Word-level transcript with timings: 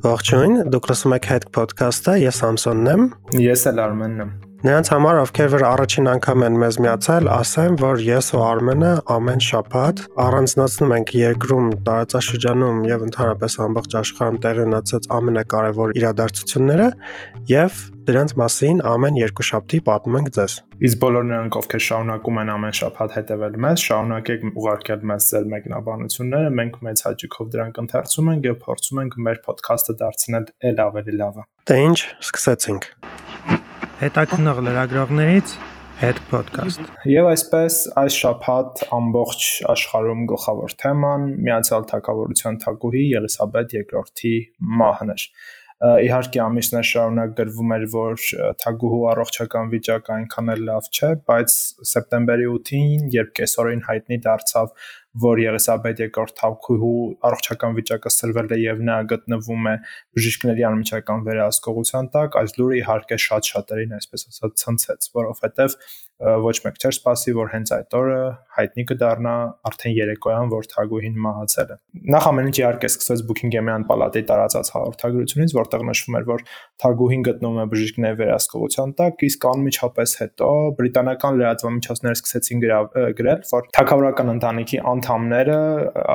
Ողջույն, 0.00 0.54
դուք 0.72 0.86
լսում 0.88 1.14
եք 1.18 1.26
Head 1.28 1.42
Podcast-ը, 1.52 2.14
ես 2.22 2.38
Սամսոնն 2.40 2.92
եմ։ 2.94 3.02
Ես 3.44 3.66
էլ 3.68 3.82
Արմենն 3.84 4.22
եմ։ 4.24 4.30
Նրանց 4.60 4.88
համար, 4.92 5.18
ովքեր 5.24 5.46
որ 5.54 5.62
առաջին 5.64 6.08
անգամ 6.10 6.42
են 6.44 6.56
մեզ 6.60 6.76
միացել, 6.84 7.28
ասեմ, 7.32 7.76
որ 7.80 8.02
ես 8.04 8.26
ու 8.36 8.40
Արմենը 8.44 8.90
ամեն 9.14 9.38
շաբաթ 9.46 10.02
առանձնացնում 10.20 10.92
ենք 10.98 11.12
երկրում, 11.16 11.70
տարածաշրջանում 11.86 12.82
եւ 12.90 13.04
ընդհանրապես 13.06 13.56
ամբողջ 13.64 13.96
աշխարհում 14.00 14.36
տեղի 14.44 14.62
ունեցած 14.68 15.08
ամենակարևոր 15.16 15.94
իրադարձությունները 16.00 16.90
եւ 17.48 17.80
դրանց 18.10 18.36
մասին 18.40 18.84
ամեն 18.90 19.18
երկու 19.20 19.48
շաբթի 19.48 19.80
պատմում 19.88 20.20
ենք 20.20 20.30
ձեզ։ 20.36 20.58
Իսկ 20.90 21.00
բոլոր 21.00 21.26
նրանք, 21.30 21.58
ովքեր 21.60 21.84
շարունակում 21.88 22.40
են 22.44 22.52
ամեն 22.60 22.76
շաբաթ 22.80 23.16
հետևել 23.16 23.58
մեզ, 23.64 23.84
շարունակեք 23.88 24.46
ուղարկել 24.60 25.08
մեզ 25.08 25.30
ձեր 25.30 25.48
մեկնաբանությունները, 25.56 26.52
մենք 26.60 26.78
մեծ 26.90 27.04
հաճույքով 27.08 27.50
դրանք 27.56 27.82
ընթերցում 27.86 28.30
ենք 28.34 28.50
եւ 28.50 28.60
փորձում 28.68 29.02
ենք 29.06 29.18
մեր 29.30 29.42
ոդքասթը 29.48 29.98
դարձնել 30.04 30.52
ել 30.72 30.84
ավելի 30.90 31.18
լավը։ 31.20 31.48
Դե 31.70 31.82
ինչ, 31.86 31.98
սկսեցինք։ 32.28 32.94
Հետաքնող 34.00 34.62
լրագրողներից 34.64 35.50
Head 36.00 36.20
Podcast։ 36.30 36.86
Եվ 37.04 37.26
այսպես 37.34 37.74
այս 38.00 38.14
շաբաթ 38.22 38.78
ամբողջ 38.96 39.48
աշխարհում 39.74 40.22
գլխավոր 40.30 40.74
թեման 40.80 41.26
Միացյալ 41.44 41.84
Թագավորության 41.90 42.56
թագուհի 42.62 43.02
Եղիսաբեթ 43.10 43.74
II-ի 43.76 44.32
մահն 44.80 45.12
էր 45.16 45.26
իհարկե 45.80 46.40
ամիսներ 46.44 46.88
շարունակ 46.92 47.30
գրվում 47.42 47.70
էր, 47.76 47.84
որ 47.92 48.24
թագուհու 48.60 49.04
առողջական 49.12 49.70
վիճակը 49.74 50.12
այնքան 50.16 50.50
էլ 50.54 50.64
լավ 50.70 50.88
չէ, 50.92 51.12
բայց 51.28 51.54
սեպտեմբերի 51.92 52.48
8-ին, 52.56 53.06
երբ 53.16 53.30
կեսօրին 53.40 53.80
հայտնի 53.86 54.18
դարձավ, 54.26 54.74
որ 55.18 55.40
Եղիսաբեթ 55.42 56.00
II 56.04 56.26
թագուհու 56.38 56.98
առողջական 57.26 57.72
վիճակը 57.78 58.12
սրվել 58.14 58.52
է 58.54 58.58
եւ 58.60 58.82
նա 58.86 58.98
գտնվում 59.10 59.66
է 59.70 59.74
բժիշկների 60.16 60.66
անմիջական 60.70 61.24
վերահսկողության 61.26 62.10
տակ, 62.14 62.38
այս 62.40 62.54
լուրը 62.60 62.78
իհարկե 62.80 63.18
շատ 63.26 63.50
շատերին 63.50 63.96
այսպես 63.98 64.26
ասած 64.30 64.62
ցնցեց, 64.62 65.10
որովհետեւ 65.18 65.76
ոչ 66.20 66.56
մեկ 66.66 66.76
չէր 66.80 66.94
սպասի, 66.96 67.32
որ 67.36 67.50
հենց 67.54 67.70
այդ 67.76 67.94
օրը 67.96 68.20
հայտնի 68.60 68.84
կդառնա 68.90 69.34
արդեն 69.70 69.94
երեկոյան, 69.96 70.50
որ 70.52 70.66
թագուհին 70.70 71.14
մահացել 71.24 71.70
է։ 71.70 71.76
Նախ 72.14 72.26
ամեն 72.30 72.48
ինչ 72.50 72.56
իհարկե 72.60 72.90
սկսվեց 72.90 73.22
Buckingham-յան 73.30 73.86
պալատի 73.88 74.22
տարածած 74.30 74.70
հաղորդագրությունից, 74.74 75.54
որտեղ 75.56 75.84
նշվում 75.90 76.18
էր, 76.20 76.26
որ 76.30 76.44
թագուհին 76.84 77.24
գտնվում 77.30 77.60
է 77.60 77.66
բժիշկների 77.70 78.18
վերահսկողության 78.20 78.92
տակ, 79.00 79.24
իսկ 79.30 79.46
անմիջապես 79.50 80.14
հետո 80.20 80.50
բրիտանական 80.80 81.40
լրատվամիջոցները 81.40 82.20
սկսեցին 82.20 82.62
գրել, 83.20 83.40
որ 83.50 83.70
թագավորական 83.80 84.32
ընտանիքի 84.34 84.80
անդամները, 84.90 85.58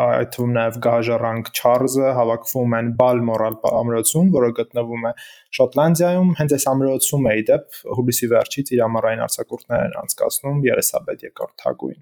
այդ 0.05 0.31
թվում 0.35 0.55
նաև 0.59 0.79
գահաժառանգ 0.85 1.51
Չարլզը 1.55 2.13
հավաքվում 2.19 2.77
են 2.79 2.93
Balmoral 2.99 3.59
ամրոցում, 3.71 4.31
որը 4.35 4.51
գտնվում 4.59 5.09
է 5.09 5.13
Շոտլանդիայում, 5.55 6.31
հենց 6.35 6.55
այս 6.55 6.65
ամրոցում 6.71 7.27
է 7.31 7.35
իդեպ 7.41 7.77
հուլիսի 7.95 8.27
վերջից 8.35 8.71
իր 8.75 8.81
ամառային 8.85 9.23
արձակուրդներ 9.25 9.94
են 9.95 9.99
անցկացնում 10.01 10.59
Եղիսաբեթ 10.65 11.23
II 11.25 11.47
թագուհին։ 11.61 12.01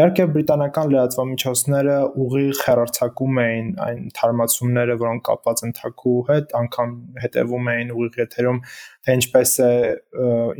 Իհարկե 0.00 0.26
բրիտանական 0.36 0.90
լրատվամիջոցները 0.94 1.96
ուղիղ 2.24 2.62
հերարցակում 2.66 3.40
էին 3.44 3.68
այն 3.86 4.00
թարմացումները, 4.16 4.96
որոնք 5.04 5.24
կապված 5.28 5.62
են 5.66 5.74
թագուհու 5.76 6.24
հետ, 6.30 6.54
անգամ 6.60 6.94
հետևում 7.26 7.70
էին 7.76 7.94
ուղիղ 7.96 8.18
եթերում 8.22 8.60
թե 9.06 9.16
ինչպես 9.20 9.54
է 9.66 9.70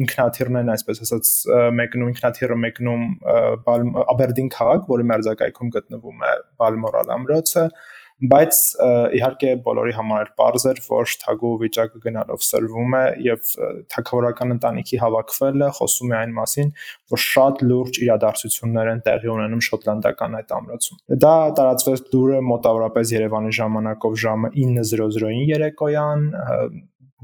ինքնաթիռներն 0.07 0.73
այսպես 0.77 1.03
ասած 1.07 1.33
մեկնում 1.81 2.11
ինքնաթիռը 2.13 2.59
մեկնում 2.67 3.05
Աբերդին 4.17 4.51
քաղաք, 4.57 4.91
որի 4.93 5.07
մերձակայքում 5.13 5.73
գտնվում 5.77 6.27
է 6.27 6.35
Balmoral 6.61 7.13
ամրոցը, 7.17 7.65
բայց 8.17 8.59
իհարկե 9.17 9.51
բոլորի 9.67 9.93
համար 9.97 10.23
էր 10.25 10.31
པարզ 10.37 10.65
էր, 10.71 10.79
որ 10.87 11.11
թագու 11.21 11.51
վիճակը 11.63 12.01
գնալով 12.07 12.45
սրվում 12.47 12.97
է 12.97 13.03
եւ 13.27 13.51
թագավորական 13.93 14.55
ընտանիքի 14.57 15.01
հավաքվելը 15.03 15.69
խոսում 15.77 16.15
է 16.15 16.17
այն 16.21 16.33
մասին, 16.39 16.73
որ 17.13 17.23
շատ 17.27 17.63
լուրջ 17.69 18.01
իրադարձություններ 18.07 18.91
են 18.95 19.05
տեղի 19.11 19.33
ունենում 19.37 19.65
շոտլանդական 19.69 20.41
այդ 20.41 20.57
ամրոցում։ 20.57 21.01
Դա 21.27 21.37
տարածվեց 21.61 22.05
դուրը 22.17 22.43
մոտավորապես 22.57 23.15
Երևանի 23.17 23.57
ժամանակով 23.61 24.21
ժամը 24.25 24.53
9:00-ին 24.57 25.49
երեկոյան 25.53 26.29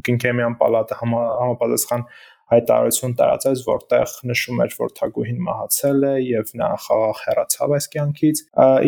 Buckingham-յան 0.03 0.55
պալատը 0.61 0.97
համապատասխան 0.99 2.05
համա 2.05 2.32
հայտարարություն 2.53 3.15
տարածեց, 3.19 3.63
որտեղ 3.67 4.13
նշում 4.29 4.61
էր, 4.63 4.75
որ 4.79 4.93
Թագուհին 4.99 5.41
մահացել 5.47 6.07
է 6.09 6.13
եւ 6.23 6.53
նա 6.61 6.69
խաղաղ 6.85 7.23
հեռացավ 7.27 7.75
այս 7.77 7.89
կյանքից։ 7.95 8.43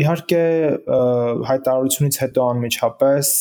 Իհարկե 0.04 0.42
հայտարարությունից 1.50 2.18
հետո 2.24 2.44
անմիջապես 2.54 3.32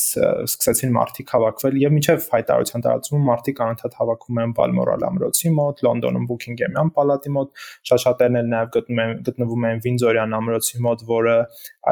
սկսեցին 0.47 0.93
մարտիկ 0.97 1.33
հավաքվել 1.33 1.79
եւ 1.83 1.95
միջև 1.97 2.27
հայտարարության 2.33 2.85
տարածումը 2.87 3.21
մարտիկ 3.29 3.61
անընդհատ 3.67 3.97
հավաքում 3.99 4.41
են 4.43 4.55
Balmoral 4.59 5.05
ամրոցի 5.09 5.53
մոտ, 5.59 5.83
Լոնդոնում 5.87 6.27
Buckingham-յան 6.31 6.93
պալատի 6.97 7.33
մոտ, 7.37 7.63
շատ-շատերն 7.91 8.39
էլ 8.43 8.51
նաեւ 8.53 8.73
գտնում 8.77 9.03
են 9.03 9.15
գտնվում 9.27 9.69
են 9.69 9.83
Վինձորյան 9.83 10.35
ամրոցի 10.39 10.83
մոտ, 10.87 11.05
որը 11.13 11.37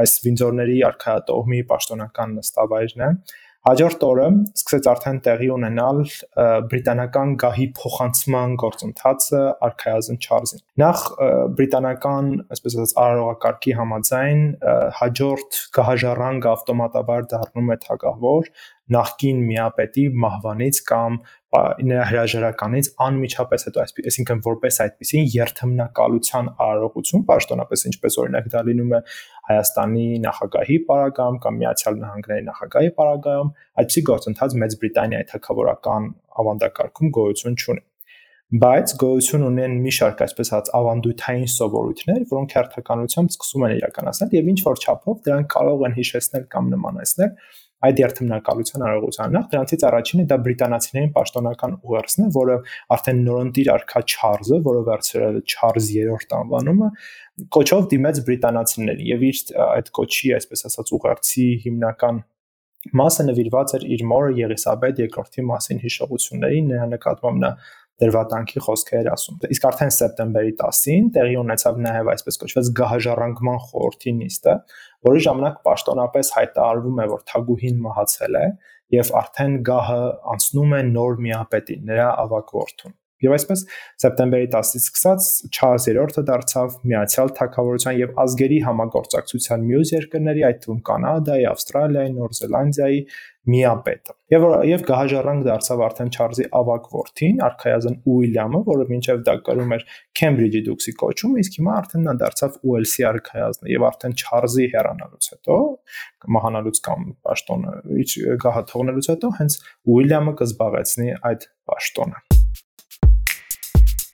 այս 0.01 0.17
Վինձորների 0.25 0.77
արքայատողմի 0.91 1.63
պաշտոնական 1.71 2.35
նստավայրն 2.41 3.07
է։ 3.07 3.13
Հաջորդ 3.61 4.03
օրը 4.07 4.23
սկսեց 4.57 4.87
արդեն 4.89 5.17
տեղի 5.25 5.47
ունենալ 5.53 5.99
բրիտանական 6.71 7.33
գահի 7.43 7.67
փոխանցման 7.77 8.55
գործընթացը 8.63 9.41
արքայազն 9.67 10.17
Չարլզին։ 10.25 10.63
Նախ 10.81 11.03
բրիտանական, 11.59 12.31
այսպես 12.55 12.77
ասած, 12.79 12.95
արարողակարգի 13.03 13.75
համաձայն 13.81 14.41
հաջորդ 14.97 15.59
գահաժառանգը 15.77 16.51
ավտոմատաբար 16.55 17.29
դառնում 17.35 17.69
է 17.69 17.77
թագավոր, 17.85 18.49
նախկին 18.97 19.45
միապետի 19.51 20.07
մահվանից 20.25 20.81
կամ 20.89 21.21
նրա 21.51 22.03
հրաժարականից 22.07 22.89
անմիջապես 23.05 23.65
հետո 23.67 23.81
այսինքն 23.83 24.41
որպես 24.45 24.77
այդպեսին 24.85 25.25
երթմնակալության 25.33 26.49
արարողություն 26.65 27.25
պաշտոնապես 27.27 27.85
ինչպես 27.91 28.17
օրինակ 28.23 28.47
դա 28.55 28.63
լինում 28.69 28.95
է 28.95 29.01
Հայաստանի 29.51 30.05
նախագահի 30.27 30.77
պարագայում 30.87 31.39
կամ 31.43 31.59
Միացյալ 31.61 32.01
Նահանգների 32.05 32.45
նախագահի 32.47 32.91
պարագայում 33.01 33.53
այդպիսի 33.83 34.03
գործընթաց 34.11 34.57
Մեծ 34.63 34.77
Բրիտանիայի 34.81 35.29
թակավորական 35.35 36.11
ավանդակարգում 36.41 37.15
գոյություն 37.19 37.59
չունի 37.59 37.90
բայց 38.51 38.91
գոյություն 38.99 39.43
ունեն 39.47 39.75
մի 39.79 39.91
շարք 39.95 40.21
այսպես 40.25 40.49
հած 40.51 40.69
ավանդույթային 40.75 41.45
սովորույթներ, 41.53 42.23
որոնք 42.31 42.55
հերթականությամբ 42.57 43.31
սկսում 43.31 43.63
են 43.67 43.75
իրականացնել 43.77 44.33
եւ 44.35 44.49
ինչ 44.51 44.59
որ 44.65 44.81
չափով 44.81 45.21
դրանք 45.27 45.47
կարող 45.53 45.85
են 45.87 45.95
հիշեցնել 46.01 46.47
կամ 46.51 46.67
նմանեցնել 46.73 47.31
այդ 47.81 48.01
երթմնակալության 48.01 48.83
արարողության 48.85 49.31
նախ 49.35 49.45
դրանցից 49.51 49.85
առաջինը 49.87 50.25
դա 50.29 50.37
բրիտանացիներին 50.45 51.13
պաշտոնական 51.15 51.71
ուղերձն 51.81 52.21
է, 52.21 52.27
որը 52.35 52.57
արդեն 52.95 53.23
նորընտիր 53.25 53.71
արքա 53.73 54.01
Չարլզը, 54.11 54.59
որը 54.67 54.83
վերցրել 54.91 55.39
է 55.39 55.41
Չարլզ 55.55 55.87
3-րդ 55.95 56.35
անվանումը, 56.41 56.89
կոչով 57.57 57.87
դիմեց 57.95 58.21
բրիտանացիներին 58.27 59.01
եւ 59.07 59.25
իր 59.31 59.41
այդ 59.65 59.89
կոչի, 59.97 60.33
այսպես 60.37 60.67
ասած, 60.69 60.93
ուղերձի 60.99 61.47
հիմնական 61.65 62.21
մասը 62.97 63.23
նվիրված 63.27 63.73
էր 63.77 63.83
իր 63.93 64.03
մորը 64.09 64.29
Եղիսաբեթ 64.41 65.01
II-ի 65.01 65.43
մասին 65.45 65.81
հիշողություններին, 65.81 66.69
նրա 66.71 66.85
նկատմամբ 66.95 67.41
նա 67.43 67.51
դրվատանքի 68.01 68.63
խոսքեր 68.65 69.09
ասում։ 69.11 69.41
Իսկ 69.55 69.67
արդեն 69.69 69.93
սեպտեմբերի 69.97 70.53
10-ին 70.61 71.09
տեղի 71.17 71.35
ունեցավ 71.41 71.81
նաև 71.85 72.11
այսպես 72.15 72.39
կոչված 72.41 72.71
գահաժառանգման 72.81 73.59
խորհրդի 73.67 74.13
նիստը, 74.21 74.55
որի 75.11 75.25
ժամանակ 75.27 75.59
պաշտոնապես 75.67 76.33
հայտարարվում 76.37 77.01
է, 77.01 77.09
որ 77.11 77.27
Թագուհին 77.31 77.83
մահացել 77.85 78.39
է 78.41 78.47
եւ 78.97 79.13
արդեն 79.21 79.53
գահը 79.71 80.01
անցնում 80.35 80.73
է 80.77 80.81
նոր 80.91 81.21
միապետին, 81.27 81.85
նրա 81.91 82.09
ավակ 82.25 82.57
որդուն։ 82.61 82.97
Եվ 83.21 83.33
այսպես 83.35 83.61
սեպտեմբերի 84.01 84.47
10-ից 84.53 84.85
սկսած 84.87 85.25
Չարլզ 85.53 85.83
III-ը 85.91 86.23
դարձավ 86.25 86.77
Միացյալ 86.89 87.31
Թագավորության 87.37 87.99
եւ 87.99 88.15
ազգերի 88.23 88.57
համագործակցության 88.65 89.67
մյուս 89.67 89.91
երկրների, 89.93 90.43
այդ 90.47 90.59
թվում 90.63 90.79
Կանադայի, 90.89 91.45
Ավստրալիայի, 91.51 92.13
Նոր 92.17 92.33
Զելանդիայի 92.39 93.03
միապետը։ 93.49 94.13
Եվ 94.31 94.43
եւ 94.69 94.83
գահաժառանգ 94.87 95.45
դարձավ 95.47 95.81
արդեն 95.87 96.11
Չարլզի 96.15 96.45
ավակ 96.59 96.85
որդին, 96.93 97.39
արքայազն 97.47 97.95
Ուիլյամը, 98.11 98.61
որը 98.67 98.85
մինչև 98.91 99.23
դա 99.27 99.35
կրում 99.47 99.73
էր 99.77 99.85
Քեմբրիջի 100.21 100.61
դուքսի 100.67 100.93
կոչում, 101.01 101.33
իսկ 101.41 101.57
հիմա 101.61 101.75
արդեն 101.81 102.05
նա 102.07 102.15
դարձավ 102.21 102.59
Ուելսի 102.71 103.07
արքայազնը 103.11 103.73
եւ 103.73 103.87
արդեն 103.89 104.17
Չարլզի 104.21 104.67
հեռանալուց 104.75 105.31
հետո 105.33 105.57
մահանալուց 106.37 106.83
կամ 106.91 107.09
պաշտոնը 107.27 107.73
գահը 108.45 108.67
թողնելուց 108.71 109.11
հետո 109.15 109.33
հենց 109.41 109.57
Ուիլյամը 109.95 110.37
կզբաղեցնի 110.43 111.17
այդ 111.31 111.49
պաշտոնը։ 111.71 112.40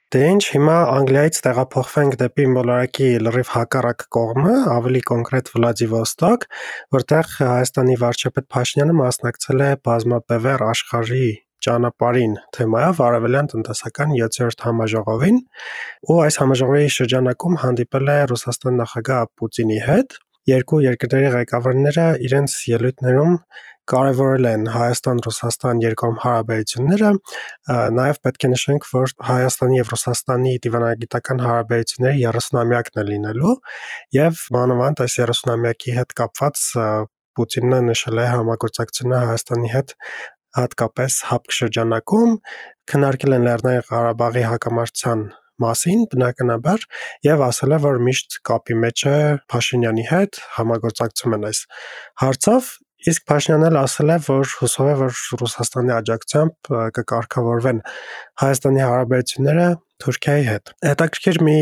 Դե 0.08 0.20
ինչ, 0.24 0.44
հիմա 0.54 0.74
Անգլիայից 0.88 1.38
տեղափոխվենք 1.44 2.14
դեպի 2.22 2.44
մոլորակի 2.54 3.08
լրիվ 3.26 3.50
հակառակ 3.52 4.06
կողմը, 4.16 4.54
ավելի 4.72 5.02
կոնկրետ 5.10 5.50
Վլադիվոստոկ, 5.52 6.46
որտեղ 6.96 7.34
Հայաստանի 7.40 7.98
վարչապետ 8.04 8.48
Փաշինյանը 8.56 8.96
մասնակցել 9.02 9.66
է 9.66 9.70
բազմապևեր 9.90 10.64
աշխարհի 10.68 11.28
ճանապարհին 11.68 12.40
թեմայով 12.56 13.04
արևելյան 13.10 13.52
տնտեսական 13.52 14.16
7-րդ 14.22 14.66
համաժողովին 14.70 15.42
ու 16.08 16.20
այս 16.24 16.40
համաժողովի 16.44 16.90
շրջանակում 17.02 17.60
հանդիպել 17.68 18.12
է 18.16 18.18
Ռուսաստան 18.32 18.80
նախագահ 18.88 19.30
Պուտինի 19.42 19.80
հետ 19.92 20.20
երկու 20.48 20.84
երկրների 20.88 21.32
ղեկավարները 21.36 22.06
իրենց 22.30 22.54
ելույթներում 22.72 23.34
կարևորել 23.92 24.48
են 24.52 24.64
Հայաստան-Ռուսաստան 24.74 25.82
երկկողմ 25.84 26.18
հարաբերությունները, 26.24 27.12
նաև 27.98 28.20
պետք 28.28 28.48
է 28.48 28.52
նշենք, 28.54 28.88
որ 28.94 29.14
Հայաստանի 29.28 29.80
եւ 29.80 29.92
Ռուսաստանի 29.94 30.54
դիվանագիտական 30.68 31.44
հարաբերությունների 31.48 32.26
30-ամյակն 32.28 33.02
է 33.02 33.06
լինելու 33.12 33.56
եւ 34.18 34.42
մանավանդ 34.58 35.04
այս 35.08 35.20
30-ամյակի 35.24 35.98
հետ 35.98 36.16
կապված 36.22 36.66
Պուտինը 37.38 37.80
նշել 37.88 38.18
է 38.18 38.30
համագործակցությունը 38.34 39.18
Հայաստանի 39.28 39.68
հետ 39.74 39.92
հատկապես 40.58 41.18
հապկ 41.32 41.54
շրջանակում 41.58 42.32
քննարկել 42.92 43.36
են 43.38 43.46
Լեռնային 43.48 43.86
Ղարաբաղի 43.92 44.44
հակամարտության 44.48 45.22
մասին 45.62 46.04
բնականաբար 46.12 46.84
եւ 47.28 47.44
ասել 47.48 47.76
է 47.78 47.80
որ 47.86 48.02
միշտ 48.08 48.40
կապի 48.50 48.78
մեջ 48.82 49.06
է 49.12 49.16
Փաշինյանի 49.54 50.06
հետ 50.12 50.42
համագործակցում 50.58 51.38
են 51.38 51.48
այս 51.50 51.62
հարցով 52.24 52.70
Իսկ 53.08 53.24
Փաշինյանն 53.30 53.68
էլ 53.70 53.78
ասել 53.80 54.10
է, 54.12 54.16
որ 54.28 54.54
հուսով 54.60 54.88
է, 54.92 54.96
որ 55.00 55.20
Ռուսաստանի 55.42 55.94
աջակցությամբ 55.98 56.72
կկարգավորվեն 56.98 57.80
Հայաստանի 58.44 58.82
հարաբերությունները 58.84 59.68
Թուրքիայի 60.04 60.44
հետ։ 60.46 60.72
Հետաքրքիր 60.86 61.38
մի 61.48 61.58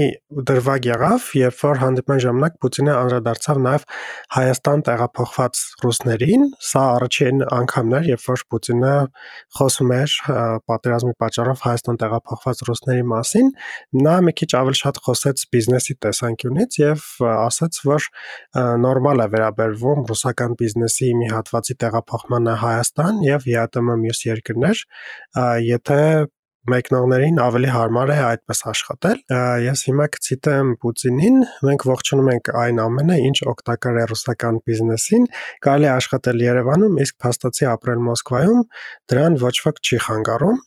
դրվագ 0.49 0.87
եղավ, 0.89 1.27
երբ 1.39 1.59
որ 1.65 1.79
հանդիպման 1.81 2.21
ժամանակ 2.25 2.55
Պուտինը 2.65 2.95
անդրադարձավ 2.95 3.61
նաև 3.65 3.85
Հայաստան 4.35 4.83
տեղափոխված 4.89 5.61
ռուսներին։ 5.85 6.43
Սա 6.69 6.83
առաջին 6.95 7.43
անգամն 7.55 7.95
էր, 7.99 8.09
երբ 8.11 8.25
որ 8.25 8.43
Պուտինը 8.51 8.93
խոսում 9.59 9.93
էր 9.95 10.15
պատերազմի 10.71 11.15
պատճառով 11.23 11.63
Հայաստան 11.65 11.99
տեղափոխված 12.03 12.63
ռուսների 12.69 13.05
մասին։ 13.15 13.51
Նա 14.03 14.15
մի 14.27 14.35
քիչ 14.43 14.49
ավելի 14.59 14.79
շատ 14.83 15.01
խոսեց 15.07 15.45
բիզնեսի 15.55 15.97
տեսանկյունից 16.05 16.79
եւ 16.83 17.07
ասաց, 17.31 17.81
որ 17.87 18.09
նորմալ 18.85 19.25
է 19.25 19.27
վերաբերվում 19.35 20.05
ռուսական 20.11 20.59
բիզնեսի 20.59 21.11
մի 21.23 21.31
հատվածի 21.31 21.79
տեղափոխմանը 21.85 22.55
Հայաստան 22.65 23.23
եւ 23.31 23.49
ԵԱՏՄ 23.55 23.99
մյուս 24.05 24.19
երկրներ, 24.25 24.83
եթե 25.71 26.01
մեկնողներին 26.71 27.39
ավելի 27.43 27.69
հարմար 27.75 28.11
է 28.13 28.17
այդպես 28.25 28.61
աշխատել։ 28.71 29.19
Ես 29.65 29.83
հիմա 29.89 30.07
կցիտեմ 30.15 30.71
Պուտինին, 30.81 31.37
մենք 31.67 31.85
ողջունում 31.89 32.29
ենք 32.33 32.51
այն 32.61 32.81
ամենը, 32.85 33.17
ինչ 33.29 33.37
օգտակար 33.53 33.99
է 34.01 34.05
ռուսական 34.11 34.59
բիզնեսին, 34.65 35.27
կարելի 35.65 35.89
է 35.89 35.91
աշխատել 35.95 36.45
Երևանում, 36.45 36.99
իսկ 37.05 37.17
փաստացի 37.25 37.69
ապրել 37.75 38.05
Մոսկվայում, 38.09 38.63
դրան 39.13 39.37
ոչ 39.45 39.55
ոք 39.65 39.83
չի 39.85 40.01
խանգարում։ 40.05 40.63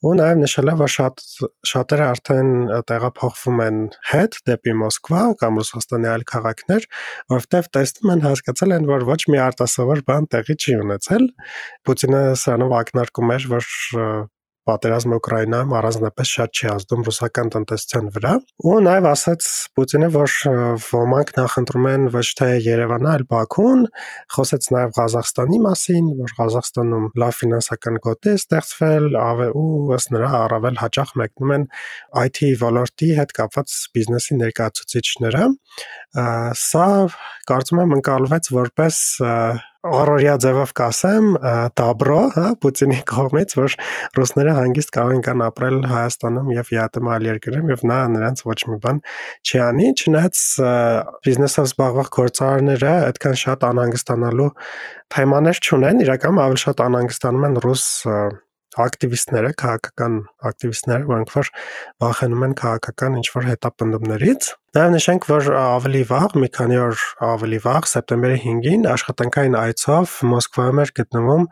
Ու 0.00 0.12
նաև 0.16 0.38
նշել 0.40 0.70
է, 0.72 0.74
որ 0.80 0.90
շատ 0.90 1.22
շատերը 1.70 2.04
արդեն 2.10 2.48
տեղափոխվում 2.88 3.60
են 3.66 3.80
հետ 4.10 4.38
դեպի 4.48 4.74
Մոսկվա 4.80 5.24
կամ 5.42 5.60
Ռուսաստանի 5.60 6.10
այլ 6.10 6.24
քաղաքներ, 6.30 6.86
որովհետև 7.34 7.68
տեսնում 7.76 8.12
են, 8.16 8.24
հասկացել 8.24 8.74
են, 8.78 8.88
որ 8.90 9.06
ոչ 9.10 9.20
մի 9.30 9.42
արտասովոր 9.44 10.02
բան 10.08 10.28
տեղի 10.34 10.56
չի 10.56 10.76
ունեցել։ 10.86 11.30
Պուտինը 11.86 12.24
սրանով 12.40 12.76
ակնարկում 12.80 13.34
էր, 13.36 13.48
որ 13.52 13.70
պատերազմը 14.68 15.16
Ուկրաինայում 15.20 15.72
առանձնապես 15.78 16.30
շատ 16.36 16.58
չի 16.60 16.66
ազդում 16.70 17.04
ռուսական 17.06 17.50
տնտեսության 17.54 18.10
վրա։ 18.16 18.32
Ու 18.70 18.74
նաև 18.86 19.06
ասաց 19.10 19.46
Պուտինը, 19.78 20.08
որ 20.16 20.34
ոմանք 20.84 21.32
նախընտրում 21.38 21.88
են 21.90 22.04
ոչ 22.14 22.24
թե 22.40 22.48
Երևանը, 22.66 23.08
այլ 23.14 23.24
Բաքուն, 23.30 23.86
խոսեց 24.36 24.68
նաև 24.76 24.92
Ղազախստանի 25.00 25.60
մասին, 25.64 26.10
որ 26.20 26.34
Ղազախստանում 26.40 27.06
լավ 27.24 27.34
ֆինանսական 27.40 28.00
գոտի 28.04 28.30
է 28.30 28.36
ստեղծվել, 28.40 29.08
ու 29.60 29.96
ըստ 29.96 30.14
նրա 30.16 30.30
առավել 30.40 30.80
հաճախ 30.84 31.14
մեկնում 31.20 31.54
են 31.56 31.66
IT 32.24 32.38
ոլորտի 32.60 33.10
հետ 33.20 33.34
կապված 33.40 33.78
բիզնեսի 33.96 34.38
ներկայացուցիչները։ 34.44 35.48
Սա 36.60 36.86
կարծում 37.50 37.82
եմ 37.84 37.98
ընկալվեց 38.00 38.50
որպես 38.60 39.02
առօրյա 39.80 40.32
ձևով 40.44 40.72
կասեմ, 40.76 41.26
դաբրո, 41.80 42.16
հա, 42.34 42.42
Պուտինի 42.60 42.98
կողմից, 43.08 43.54
որ 43.56 43.76
ռուսները 44.18 44.52
հանգիստ 44.58 44.92
կարող 44.96 45.14
են 45.14 45.22
կան 45.24 45.44
ապրել 45.46 45.78
Հայաստանում 45.88 46.50
եւ 46.52 46.72
ԵԱՏՄ 46.74 47.08
այլ 47.14 47.28
երկրներում 47.30 47.72
եւ 47.72 47.84
նա 47.88 48.00
նրանց 48.12 48.44
ոչ 48.50 48.58
մի 48.68 48.76
բան 48.84 49.00
չի 49.40 49.62
անի, 49.70 49.88
չնայած 50.04 50.42
բիզնեսով 51.24 51.70
զբաղվող 51.70 52.12
գործարարները 52.20 52.92
այդքան 53.08 53.40
շատ 53.40 53.66
անհանգստանալու 53.70 54.50
թեմաներ 55.16 55.64
չունեն, 55.64 56.04
իրականում 56.04 56.44
ավելի 56.44 56.64
շատ 56.66 56.84
անհանգստանում 56.90 57.48
են 57.48 57.60
ռուս 57.64 57.86
ակտիվիստները, 58.78 59.50
քաղաքական 59.60 60.16
ակտիվիստները, 60.50 61.06
որոնք 61.10 61.32
որ 61.34 61.50
վախենում 62.04 62.44
են 62.46 62.54
քաղաքական 62.60 63.16
ինչ-որ 63.20 63.46
հետապնդումներից։ 63.50 64.48
Նաև 64.70 64.92
նշենք, 64.94 65.24
որ 65.26 65.48
ավելի 65.58 66.02
վաղ, 66.06 66.34
մի 66.38 66.48
քանի 66.54 66.76
օր 66.78 67.04
ավելի 67.26 67.58
վաղ, 67.64 67.86
սեպտեմբերի 67.90 68.36
5-ին 68.44 68.84
աշխատանքային 68.92 69.56
այցով 69.58 70.12
Մոսկվայում 70.30 70.82
էր 70.84 70.92
գտնվում 71.00 71.46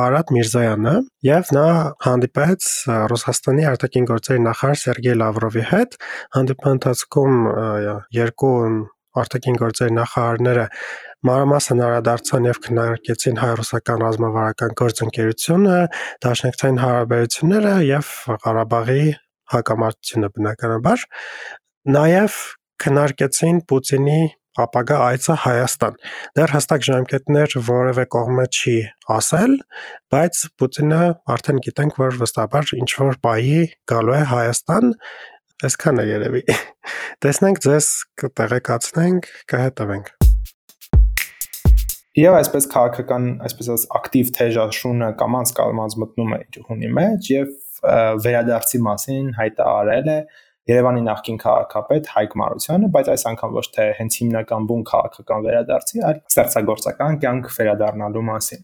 Արադ 0.00 0.32
Միրզոյանը, 0.34 0.94
եւ 1.30 1.52
նա 1.54 1.66
հանդիպեց 2.06 2.70
Ռուսաստանի 3.14 3.68
արտաքին 3.70 4.08
գործերի 4.10 4.42
նախարար 4.50 4.80
Սերգեյ 4.82 5.20
Լավրովի 5.22 5.64
հետ։ 5.70 6.00
Հանդիպման 6.34 6.80
ընթացքում 6.80 7.38
երկու 8.18 8.56
արտաքին 9.20 9.56
գործերի 9.58 9.94
նախարարները 9.96 10.66
մանրամասն 11.28 11.80
անդրադարձան 11.84 12.46
եւ 12.48 12.60
քննարկեցին 12.64 13.40
հայ-ռուսական 13.40 14.04
ռազմավարական 14.06 14.76
գործընկերությունը, 14.80 15.78
դաշնակցային 16.24 16.80
հարաբերությունները 16.80 17.74
եւ 17.90 18.12
Ղարաբաղի 18.44 19.04
հակամարտությունը 19.54 20.30
բնականաբար 20.36 21.06
նաեւ 21.96 22.36
քննարկեցին 22.80 23.64
Պուտինի 23.70 24.20
ապագա 24.60 24.96
այցը 25.06 25.36
Հայաստան։ 25.44 25.98
Դեռ 26.36 26.54
հստակ 26.56 26.86
ժամկետներ 26.88 27.56
որևէ 27.68 28.04
կողմը 28.14 28.46
չի 28.50 28.76
ասել, 29.16 29.56
բայց 30.14 30.40
Պուտինը 30.60 31.02
արդեն 31.36 31.60
գիտենք, 31.66 32.00
որ 32.02 32.20
վստահաբար 32.24 32.72
ինչ 32.80 32.90
որ 33.00 33.20
բայի 33.26 33.60
գալու 33.94 34.16
է 34.20 34.22
Հայաստան, 34.34 34.94
այսքան 35.70 36.00
է 36.04 36.08
երևի։ 36.10 36.46
Տեսնենք 37.24 37.62
ձեզ 37.68 37.92
կտեղեկացնենք, 38.24 39.30
կհետևենք։ 39.54 40.19
Եվ 42.18 42.36
այսպես 42.40 42.64
քաղաքական, 42.72 43.26
այսպես 43.46 43.68
ասած, 43.70 43.82
ակտիվ 44.00 44.30
թեժաշունը 44.34 45.10
կամած 45.20 45.50
կամած 45.54 45.94
մտնում 46.02 46.32
է 46.34 46.38
իր 46.42 46.64
հունի 46.66 46.88
մեջ 46.96 47.28
եւ 47.30 47.52
վերադարձի 48.24 48.80
մասին 48.86 49.28
հայտարարել 49.36 50.10
է 50.10 50.16
Երևանի 50.70 51.00
նախկին 51.06 51.38
քաղաքապետ 51.40 52.08
Հայկ 52.14 52.34
Մարությանը, 52.40 52.88
բայց 52.94 53.08
այս 53.10 53.22
անգամ 53.30 53.54
ոչ 53.56 53.62
թե 53.74 53.84
հենց 53.96 54.16
հիմնական 54.20 54.66
բուն 54.70 54.82
քաղաքական 54.90 55.46
վերադարձի, 55.46 56.02
այլ 56.10 56.18
ստեղծագործական 56.30 57.16
կյանք 57.24 57.48
վերադառնալու 57.56 58.24
մասին։ 58.28 58.60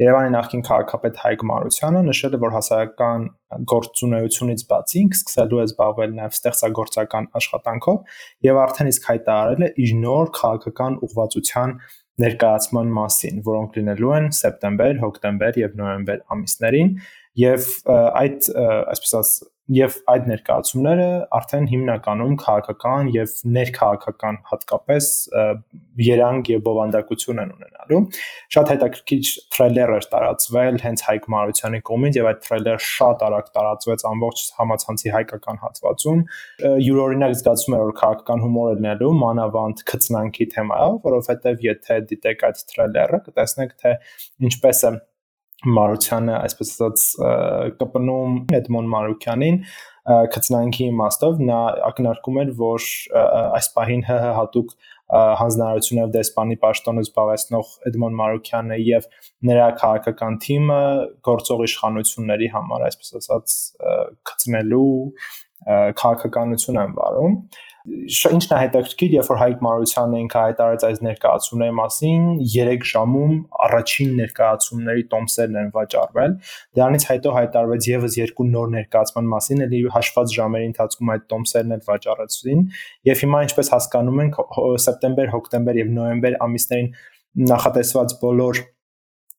Երևանի 0.00 0.30
նախկին 0.36 0.62
քաղաքապետ 0.70 1.18
Հայկ 1.24 1.42
Մարությանը 1.50 2.02
նշել 2.06 2.36
է, 2.36 2.40
որ 2.44 2.54
հասարակական 2.54 3.26
գործունեությունից 3.74 4.64
բացի 4.70 5.00
ինքը 5.00 5.18
սկսելու 5.20 5.60
է 5.60 5.66
զբաղվել 5.66 6.14
նաև 6.20 6.38
ստեղծագործական 6.38 7.28
աշխատանքով 7.40 8.16
եւ 8.46 8.60
արդեն 8.64 8.90
իսկ 8.94 9.10
հայտարարել 9.10 9.66
է 9.66 9.70
իր 9.84 9.94
նոր 10.06 10.32
քաղաքական 10.40 10.98
ուղղվածության 11.10 11.74
ներկայացման 12.20 12.92
մասին, 12.96 13.40
որոնք 13.46 13.78
լինելու 13.80 14.12
են 14.16 14.28
սեպտեմբեր, 14.40 15.00
հոկտեմբեր 15.04 15.58
եւ 15.60 15.76
նոյեմբեր 15.80 16.22
ամիսներին 16.36 16.92
եւ 17.38 17.70
այդ 17.90 18.50
այսպես 18.58 19.16
ասած 19.20 19.50
եւ 19.70 19.96
այդ 20.10 20.24
ներկայացումները 20.30 21.06
արդեն 21.36 21.66
հիմնականում 21.70 22.32
քաղաքական 22.42 23.10
եւ 23.14 23.34
ներքաղաքական 23.54 24.38
հատկապես 24.50 25.10
երանգ 26.02 26.50
եւ 26.50 26.64
բովանդակություն 26.66 27.42
են 27.44 27.52
ունենալու 27.54 28.00
շատ 28.56 28.72
հետաքրքիր 28.74 29.30
թրեյլեր 29.54 29.92
էր 29.96 30.08
տարածվել 30.14 30.80
հենց 30.84 31.04
Հայկ 31.06 31.28
Մարությանի 31.34 31.80
կողմից 31.90 32.18
եւ 32.18 32.30
այդ 32.30 32.42
թրեյլերը 32.48 32.82
շատ 32.88 33.22
արագ 33.28 33.52
տարածվեց 33.60 34.04
ամբողջ 34.10 34.42
համացանցի 34.58 35.14
հայկական 35.14 35.62
հատվածում 35.66 36.24
յուրօրինակ 36.90 37.36
զգացում 37.40 37.78
էր 37.78 37.84
որ 37.86 37.94
քաղաքական 38.00 38.44
հումոր 38.46 38.70
է 38.70 38.74
լինելու 38.80 39.12
մանավանդ 39.20 39.84
քծնանքի 39.90 40.48
թեմայով 40.56 40.98
որովհետեւ 41.06 41.64
եթե 41.70 42.00
դիտեք 42.10 42.44
այդ 42.50 42.64
թրեյլերը 42.74 43.22
կտեսնեք 43.30 43.78
թե 43.84 43.94
ինչպես 44.50 44.84
է 44.90 44.92
Մարությանը 45.66 46.36
այսպես 46.40 46.70
ասած 46.74 47.02
կպնում 47.80 48.36
Էդմոն 48.60 48.86
Մարուկյանին 48.94 49.58
քծնանքի 50.34 50.86
իմաստով 50.90 51.42
նա 51.50 51.58
ակնարկում 51.90 52.38
էր 52.42 52.52
որ 52.60 52.86
այս 53.58 53.68
պահին 53.76 54.04
ՀՀ 54.08 54.32
հատուկ 54.38 54.72
հանձնարարությունով 55.10 56.10
դեսպանի 56.14 56.56
պաշտոնը 56.64 57.04
զբաղեցնող 57.06 57.70
Էդմոն 57.90 58.18
Մարուկյանը 58.20 58.78
եւ 58.86 59.08
նրա 59.50 59.68
քաղաքական 59.82 60.38
թիմը 60.44 60.80
գործող 61.28 61.64
իշխանությունների 61.66 62.50
համար 62.54 62.86
այսպես 62.88 63.16
ասած 63.20 63.56
քծնելու 64.30 64.92
քաղաքականություն 66.00 66.80
են 66.84 66.94
վարում 66.96 67.34
ինչն 67.88 68.52
է 68.52 68.58
հետաքրքիր, 68.60 69.12
երբ 69.16 69.28
որ 69.30 69.38
Հայկ 69.40 69.62
Մարությանը 69.64 70.18
ինքը 70.20 70.40
հայտարարեց 70.44 70.82
այս 70.88 70.98
ներկայացումների 71.06 71.74
մասին, 71.78 72.24
3 72.54 72.88
ժամում 72.90 73.36
առաջին 73.66 74.10
ներկայացումների 74.20 75.04
տոմսերն 75.14 75.60
են 75.60 75.70
վաճառվել։ 75.76 76.34
Դրանից 76.80 77.06
հետո 77.10 77.32
հայտարարվեց 77.36 77.88
եւս 77.90 78.18
երկու 78.20 78.46
նոր 78.50 78.74
ներկայացման 78.76 79.30
մասին, 79.32 79.64
ելի 79.64 79.80
հաշված 79.96 80.34
ժամերի 80.36 80.68
ընթացքում 80.70 81.14
այդ 81.14 81.24
տոմսերն 81.32 81.76
էլ 81.78 81.86
վաճառեցին։ 81.88 82.66
Եվ 83.10 83.24
հիմա 83.24 83.40
ինչպես 83.48 83.72
հասկանում 83.76 84.20
ենք, 84.26 84.42
սեպտեմբեր, 84.90 85.32
հոկտեմբեր 85.36 85.80
եւ 85.80 85.96
նոյեմբեր 86.00 86.38
ամիսներին 86.50 86.92
նախատեսված 87.50 88.14
բոլոր 88.20 88.64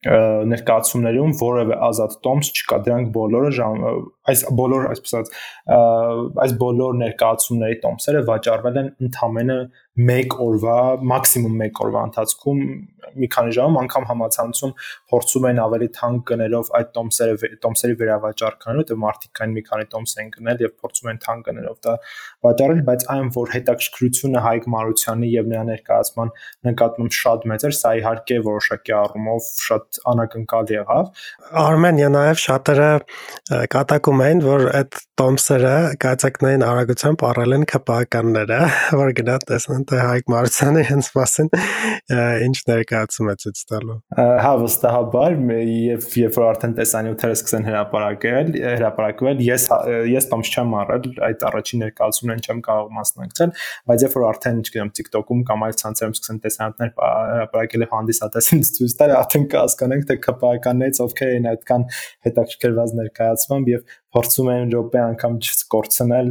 ներկայացումներում 0.02 1.34
որևէ 1.38 1.76
ազատ 1.88 2.14
տոմս 2.26 2.48
չկա 2.58 2.78
դրանք 2.88 3.10
բոլորը 3.18 3.52
այս 4.32 4.42
բոլոր 4.58 4.88
այսպես 4.92 5.14
ասած 5.20 5.36
այս 6.46 6.56
բոլոր 6.64 6.98
ներկայացումների 7.02 7.78
տոմսերը 7.84 8.24
վաճառվել 8.32 8.80
են 8.82 8.90
ընդամենը 9.06 9.58
1 10.00 10.36
օրվա, 10.40 10.78
մաքսիմում 11.04 11.62
1 11.68 11.80
օրվա 11.84 12.02
ընթացքում 12.08 12.60
մի 13.22 13.28
քանի 13.34 13.54
ժամում 13.58 13.78
անգամ 13.82 14.06
համացանցում 14.08 14.72
փորձում 15.12 15.48
են 15.50 15.60
ավելի 15.64 15.88
թանկ 15.98 16.22
գներով 16.32 16.70
այդ 16.80 16.92
տոմսերը 16.96 17.50
տոմսերի 17.66 17.96
վերավաճառ 18.02 18.56
կանել, 18.62 18.80
որտեղ 18.82 19.00
մարդիկ 19.04 19.42
այն 19.44 19.56
մի 19.58 19.64
քանի 19.68 19.88
տոմս 19.92 20.14
են 20.22 20.32
գնել 20.36 20.64
եւ 20.64 20.74
փորձում 20.82 21.12
են 21.12 21.20
թանկ 21.26 21.50
գներով 21.50 21.78
դա 21.88 21.96
վաճառել, 22.48 22.82
բայց 22.88 23.06
այն 23.16 23.32
որ 23.36 23.52
հետաքրքրությունը 23.56 24.44
Հայկ 24.48 24.68
Մարությանի 24.72 25.32
եւ 25.32 25.52
նրա 25.52 25.64
ներկայացման 25.72 26.34
նկատմամբ 26.72 27.18
շատ 27.20 27.48
մեծ 27.52 27.68
էր, 27.68 27.76
սա 27.82 27.94
իհարկե 28.02 28.40
որոշակի 28.48 28.96
առումով 29.02 29.52
շատ 29.68 30.02
անակնկալ 30.12 30.74
եղավ։ 30.78 31.12
Արմենիա 31.62 32.10
նաեւ 32.16 32.42
շատերը 32.46 32.92
կատակում 33.76 34.24
են, 34.32 34.44
որ 34.46 34.68
այդ 34.82 35.02
տոմսերը 35.22 35.76
կայացակնային 36.02 36.64
արագությամբ 36.66 37.24
առել 37.32 37.56
են 37.58 37.66
քպականները, 37.72 38.60
որ 39.02 39.14
գնա 39.20 39.36
տեսնեն 39.52 39.81
թե 39.90 40.00
Հայկ 40.02 40.32
Մարությանը 40.32 40.84
հենց 40.90 41.10
մասն 41.16 41.50
ինչ 42.46 42.58
ներկայացում 42.68 43.30
է 43.32 43.36
ցույց 43.42 43.62
տալու։ 43.72 43.98
Հա, 44.46 44.52
վստահաբար, 44.62 45.36
եւ 45.72 46.08
երբ 46.22 46.38
որ 46.38 46.46
արդեն 46.52 46.76
տեսանյութերը 46.80 47.38
սկսեն 47.38 47.68
հրապարակել, 47.70 48.52
հրապարակվել, 48.82 49.44
ես 49.48 49.68
ես 50.12 50.30
տոմս 50.32 50.52
չեմ 50.52 50.76
առել, 50.82 51.08
այդ 51.30 51.46
առաջին 51.52 51.84
ներկայացումն 51.86 52.44
չեմ 52.46 52.62
կարող 52.68 52.92
մասնակցել, 52.98 53.56
բայց 53.92 54.06
երբ 54.06 54.18
որ 54.18 54.28
արդեն, 54.32 54.62
չգիտեմ, 54.62 54.92
TikTok-ում 55.02 55.44
կամ 55.52 55.66
այլ 55.68 55.78
ցանցերում 55.82 56.16
սկսեն 56.18 56.42
տեսանյութեր 56.46 56.94
հրապարակել 57.02 57.86
եւ 57.86 57.96
հանդիսատեսին 57.96 58.64
ցույց 58.72 58.96
տալ, 59.02 59.16
արդեն 59.22 59.48
կհասկանանք 59.52 60.08
թե 60.12 60.20
քպականներից 60.28 61.02
ովքեր 61.06 61.34
են 61.38 61.50
այդքան 61.52 61.88
հետաքրքրված 62.28 62.96
ներկայացմամբ 63.02 63.72
եւ 63.72 63.86
փորձում 64.16 64.50
են 64.52 64.72
րոպե 64.72 65.00
անգամ 65.02 65.36
չկորցնել 65.42 66.30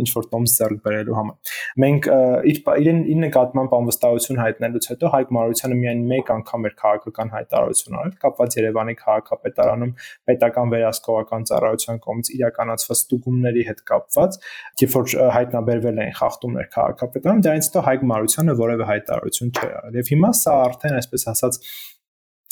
ինչ 0.00 0.08
որ 0.16 0.28
տոմս 0.30 0.54
ձեռք 0.60 0.80
բերելու 0.86 1.16
համար։ 1.18 1.54
Մենք 1.84 2.08
իր 2.50 2.60
իրեն 2.80 3.00
իր 3.12 3.18
նկատմամբ 3.24 3.74
անվստահություն 3.80 4.40
հայտնելուց 4.40 4.88
հետո 4.90 5.10
Հայկ 5.14 5.34
Մարությանը 5.36 5.78
միայն 5.80 6.02
մեկ 6.10 6.32
անգամ 6.36 6.66
էր 6.70 6.74
քաղաքական 6.80 7.32
հայտարարություն 7.34 7.98
արել 8.00 8.16
կապված 8.24 8.56
Երևանի 8.60 8.94
քաղաքապետարանում 9.00 9.92
պետական 10.30 10.74
վերահսկողական 10.74 11.46
ծառայության 11.50 12.00
կողմից 12.08 12.32
իրականացված 12.40 13.00
ստուգումների 13.00 13.64
հետ 13.70 13.84
կապված, 13.90 14.40
երբ 14.80 14.96
որ 14.96 15.14
հայտնաբերվել 15.36 16.02
էին 16.04 16.16
խախտումներ 16.20 16.68
քաղաքապետարանում, 16.76 17.44
դրանից 17.46 17.70
հետո 17.70 17.84
Հայկ 17.90 18.04
Մարությանը 18.10 18.58
որևէ 18.60 18.90
հայտարարություն 18.90 19.54
չէր 19.60 19.72
արել։ 19.80 19.98
Եվ 20.00 20.12
հիմա 20.14 20.30
սա 20.40 20.56
արդեն 20.70 21.00
այսպես 21.00 21.26
ասած 21.34 21.60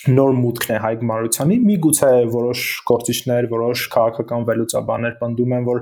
նոր 0.07 0.37
մուտքն 0.38 0.76
է 0.76 0.78
Հայկ 0.85 1.00
Մարությանի։ 1.09 1.57
Միգուցե 1.64 2.11
որոշ 2.31 2.61
գործիչներ, 2.87 3.49
որոշ 3.50 3.83
քաղաքական 3.95 4.45
վերլուծաբաններ 4.47 5.17
պնդում 5.19 5.55
են, 5.57 5.64
որ 5.67 5.81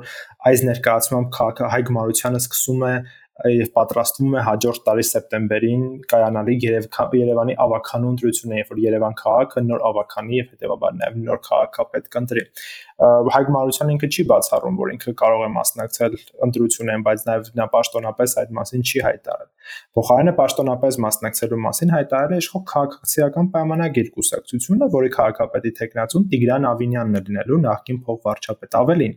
այս 0.48 0.62
ներկայացմամբ 0.70 1.28
քաղաքը 1.36 1.70
Հայկ 1.74 1.92
Մարությանը 1.96 2.40
սկսում 2.40 2.84
է 2.88 2.94
եւ 3.36 3.68
պատրաստվում 3.76 4.36
է 4.38 4.42
հաջորդ 4.46 4.82
տարի 4.86 5.02
սեպտեմբերին 5.06 5.82
կայանալի 6.08 6.54
Երևանի 6.64 7.56
ավականու 7.66 8.12
ընտրությունը, 8.14 8.56
երբ 8.56 8.70
որ 8.72 8.80
Երևան 8.86 9.16
քաղաքը 9.20 9.64
նոր 9.66 9.84
ավականի 9.90 10.38
եւ 10.40 10.48
հետեւաբար 10.54 10.96
նաեւ 10.96 11.18
նոր 11.26 11.42
քաղաքապետ 11.50 12.08
կընտրի։ 12.16 12.44
Հայկ 13.36 13.50
Մարությանը 13.56 13.96
ինքը 13.96 14.10
չի 14.16 14.26
բացառում, 14.32 14.80
որ 14.80 14.94
ինքը 14.96 15.14
կարող 15.20 15.44
է 15.44 15.50
մասնակցել 15.56 16.16
ընտրություններին, 16.48 17.06
բայց 17.10 17.26
նաև 17.28 17.52
նա 17.60 17.68
պաշտոնապես 17.76 18.38
այդ 18.40 18.56
մասին 18.56 18.86
չի 18.86 19.04
հայտարարել։ 19.10 19.55
Փոխարենը 19.96 20.34
պաշտոնապես 20.40 20.98
մասնակցելու 21.06 21.60
մասին 21.66 21.92
հայտարարել 21.96 22.36
է 22.36 22.40
իշխող 22.42 22.64
քաղաքացիական 22.72 23.50
պայմանագիր 23.56 24.08
կուսակցությունը, 24.16 24.88
որի 24.96 25.10
քաղաքապետի 25.16 25.72
տեխնացուն 25.80 26.26
Տիգրան 26.32 26.68
Ավինյանն 26.70 27.16
է 27.16 27.22
լինելու 27.26 27.60
նախկին 27.66 28.00
փոխվարչապետ 28.06 28.78
ավելին։ 28.80 29.16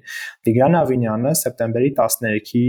Տիգրան 0.49 0.77
Ավինյանը 0.79 1.33
սեպտեմբերի 1.39 1.91
13-ի 1.99 2.65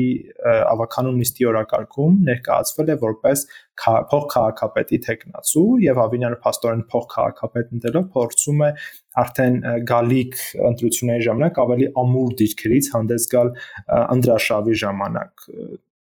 ավականու 0.75 1.15
նիստի 1.21 1.49
օրակարգում 1.51 2.21
ներկայացվել 2.31 2.91
է 2.91 2.99
որպես 3.05 3.45
փոխքաղաքապետի 3.81 4.99
տեխնացու 5.07 5.67
եւ 5.85 6.01
Ավինյանը 6.05 6.39
փաստորեն 6.45 6.83
փոխքաղաքապետ 6.93 7.71
ընտրելով 7.77 8.09
փորձում 8.17 8.65
է 8.67 8.71
արդեն 9.23 9.57
գալիք 9.91 10.41
ընտրությունների 10.71 11.27
ժամանակ 11.29 11.61
ավելի 11.65 11.89
ամուր 12.03 12.35
դիրքերից 12.41 12.91
հանդես 12.97 13.29
գալ 13.35 13.55
անդրաշավի 14.01 14.77
ժամանակ 14.85 15.47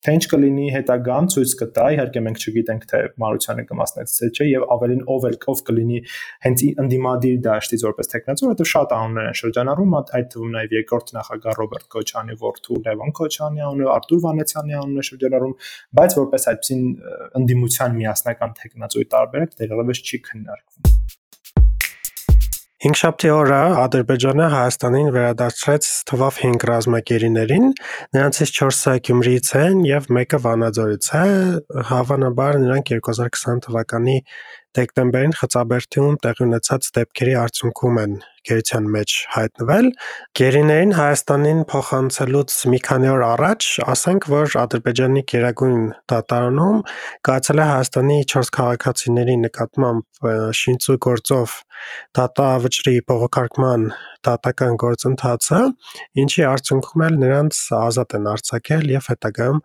թե 0.05 0.13
ինչ 0.15 0.25
կլինի 0.31 0.65
հետագան 0.75 1.27
ցույց 1.33 1.53
կտա 1.61 1.85
իհարկե 1.95 2.21
մենք 2.25 2.41
չգիտենք 2.45 2.83
թե 2.91 2.99
Մարությանը 3.23 3.63
կմասնակցի 3.71 4.29
չէ 4.35 4.47
եւ 4.49 4.65
ավելին 4.75 5.01
ով 5.15 5.25
էլ 5.29 5.37
ով 5.55 5.63
կլինի 5.69 6.01
հենց 6.45 6.63
ընդդիմադիր 6.85 7.39
դաշտից 7.47 7.85
որպես 7.89 8.11
տեխնացու 8.13 8.45
որովհետեւ 8.45 8.69
շատ 8.75 8.95
անուններ 8.99 9.29
են 9.31 9.39
շրջանառում 9.41 9.97
այդ 10.05 10.29
թվում 10.35 10.53
նաեւ 10.55 10.75
երկրորդ 10.75 11.13
նախագահ 11.17 11.59
Ռոբերտ 11.61 11.87
Քոչյանի 11.95 12.37
որդու 12.45 12.79
Լևոն 12.85 13.15
Քոչյանի 13.19 13.65
անունը 13.65 13.91
Արտուր 13.95 14.23
Վանեցյանի 14.25 14.79
անունը 14.85 15.05
շրջանառում 15.09 15.55
բայց 15.99 16.17
որպես 16.21 16.49
այդպեսին 16.53 16.87
ընդդիմության 17.41 17.99
միասնական 18.01 18.57
տեխնացուի 18.61 19.09
տարբերակ 19.15 19.59
դեռևս 19.63 20.03
չի 20.05 20.21
քննարկվում 20.29 21.24
Հինգշաբթի 22.83 23.29
օրը 23.31 23.57
Ադրբեջանը 23.79 24.47
Հայաստանին 24.51 25.05
վերադարձրեց 25.15 25.87
թվով 26.09 26.39
5 26.41 26.65
ռազմագերիներին, 26.69 27.69
նրանցից 28.17 28.51
4-ը 28.57 28.95
Գյումրիից 29.07 29.51
են 29.61 29.85
եւ 29.87 30.11
մեկը 30.17 30.41
Վանաձորից 30.43 31.09
է։ 31.21 31.23
Հավանաբար 31.93 32.61
նրանք 32.65 32.93
2020 32.97 33.65
թվականի 33.69 34.19
դեկտեմբերին 34.75 35.39
Խծաբերդիում 35.39 36.21
տեղի 36.27 36.47
ունեցած 36.49 36.95
դեպքերի 36.99 37.37
արդյունքում 37.45 38.01
են 38.03 38.23
գերության 38.49 38.89
մեջ 38.95 39.15
հայտնվել։ 39.35 39.87
Գերիներին 40.39 40.93
Հայաստանին 40.99 41.61
փոխանցելուց 41.71 42.55
մի 42.73 42.79
քանի 42.87 43.09
օր 43.15 43.23
առաջ 43.29 43.69
ասենք, 43.95 44.27
որ 44.35 44.57
Ադրբեջանի 44.63 45.23
Գերագույն 45.31 45.85
դատարանում 46.11 46.81
կայացել 47.29 47.61
է 47.61 47.67
Հայաստանի 47.71 48.17
4 48.35 48.51
քաղաքացիների 48.59 49.37
նկատմամբ 49.45 50.29
շինծու 50.61 50.97
գործով 51.05 51.55
դատավճրի 52.15 52.95
բողոքարկման 53.09 53.87
դատական 54.25 54.77
գործընթացը, 54.81 55.59
ինչի 56.23 56.45
արդյունքում 56.49 57.03
էլ 57.05 57.17
նրանց 57.23 57.59
ազատ 57.77 58.15
են 58.17 58.29
արձակել 58.31 58.85
եւ 58.95 59.09
հետագայում 59.11 59.59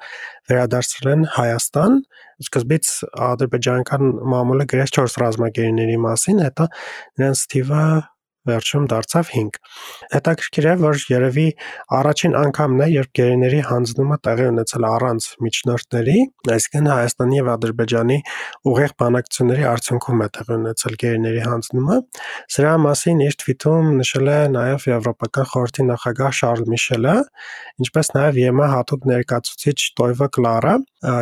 վերադարձրել 0.50 1.12
են 1.14 1.26
Հայաստան 1.36 1.98
սկզբից 2.44 2.92
ադրբեջանական 3.30 4.14
մամուլը 4.34 4.66
գրեց 4.72 4.94
4 5.00 5.18
ռազմագերիների 5.24 5.98
մասին, 6.04 6.42
հետո 6.46 6.68
նրանց 7.20 7.44
թիվը 7.54 7.84
վերջում 8.48 8.84
դարձավ 8.90 9.30
5։ 9.30 9.58
Հետաքրքիր 10.14 10.66
է, 10.70 10.74
որ 10.80 11.00
երևի 11.10 11.46
առաջին 11.98 12.36
անգամն 12.40 12.80
է, 12.80 12.86
երբ 12.94 13.10
գերիների 13.20 13.60
հանձնումը 13.68 14.16
տեղի 14.26 14.46
ունեցել 14.50 14.86
առանց 14.90 15.26
միջնորդների, 15.44 16.16
այսինքն 16.56 16.88
Հայաստանի 16.90 17.40
եւ 17.40 17.50
Ադրբեջանի 17.54 18.18
ուղիղ 18.70 18.94
բանակցությունների 19.00 19.66
արդյունքում 19.70 20.24
է 20.24 20.28
տեղի 20.40 20.54
ունեցել 20.60 20.98
գերիների 21.04 21.42
հանձնումը։ 21.50 21.98
Սրա 22.56 22.74
մասին 22.86 23.24
իր 23.28 23.38
թվիթում 23.44 23.90
նշել 24.00 24.30
է 24.30 24.38
նաեւ 24.56 24.86
Եվրոպական 24.90 25.50
խորհրդի 25.50 25.86
նախագահ 25.90 26.36
Շարլ 26.40 26.64
Միշելը, 26.70 27.16
ինչպես 27.84 28.12
նաեւ 28.16 28.40
ԵՄ 28.40 28.70
հատուկ 28.74 29.08
ներկայացուցիչ 29.10 29.78
Տոյվա 30.00 30.28
Կլարա, 30.36 30.74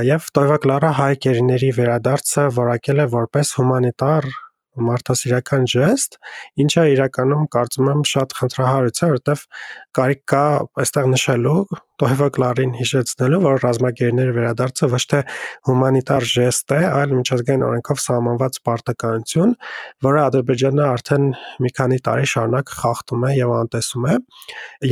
եւ 0.08 0.28
Տոյվա 0.38 0.58
Կլարա 0.64 0.90
հայ 0.98 1.12
գերիների 1.25 1.70
վերադարձը 1.78 2.44
որակել 2.58 3.04
է 3.04 3.08
որպես 3.14 3.54
հումանիտար 3.58 4.30
մարդասիրական 4.87 5.66
ժեստ, 5.73 6.16
ինչը 6.64 6.87
իրականում 6.94 7.50
կարծում 7.54 7.90
եմ 7.94 8.06
շատ 8.12 8.38
խնդրահարույց 8.38 9.02
է, 9.02 9.11
որովհետև 9.12 9.44
կարիք 9.99 10.25
կա 10.32 10.47
այստեղ 10.85 11.12
նշելու 11.14 11.58
Տոհևա 11.99 12.26
Կլարին 12.37 12.73
հիշեցնելու, 12.78 13.38
որ 13.42 13.56
ռազմագերիների 13.64 14.35
վերադարձը 14.37 14.88
ոչ 14.92 15.00
թե 15.11 15.23
հումանիտար 15.66 16.26
ժեստ 16.30 16.75
է, 16.76 16.78
այլ 16.94 17.14
միջազգային 17.18 17.64
օրենքով 17.68 18.02
սահմանված 18.04 18.58
պարտականություն, 18.68 19.56
որը 20.06 20.23
Ադրբեջանը 20.28 20.85
արդեն 20.92 21.26
մի 21.66 21.73
քանի 21.80 21.99
տարի 22.06 22.30
շարունակ 22.35 22.73
խախտում 22.78 23.26
է 23.26 23.32
եւ 23.35 23.54
անտեսում 23.58 24.08
է, 24.14 24.16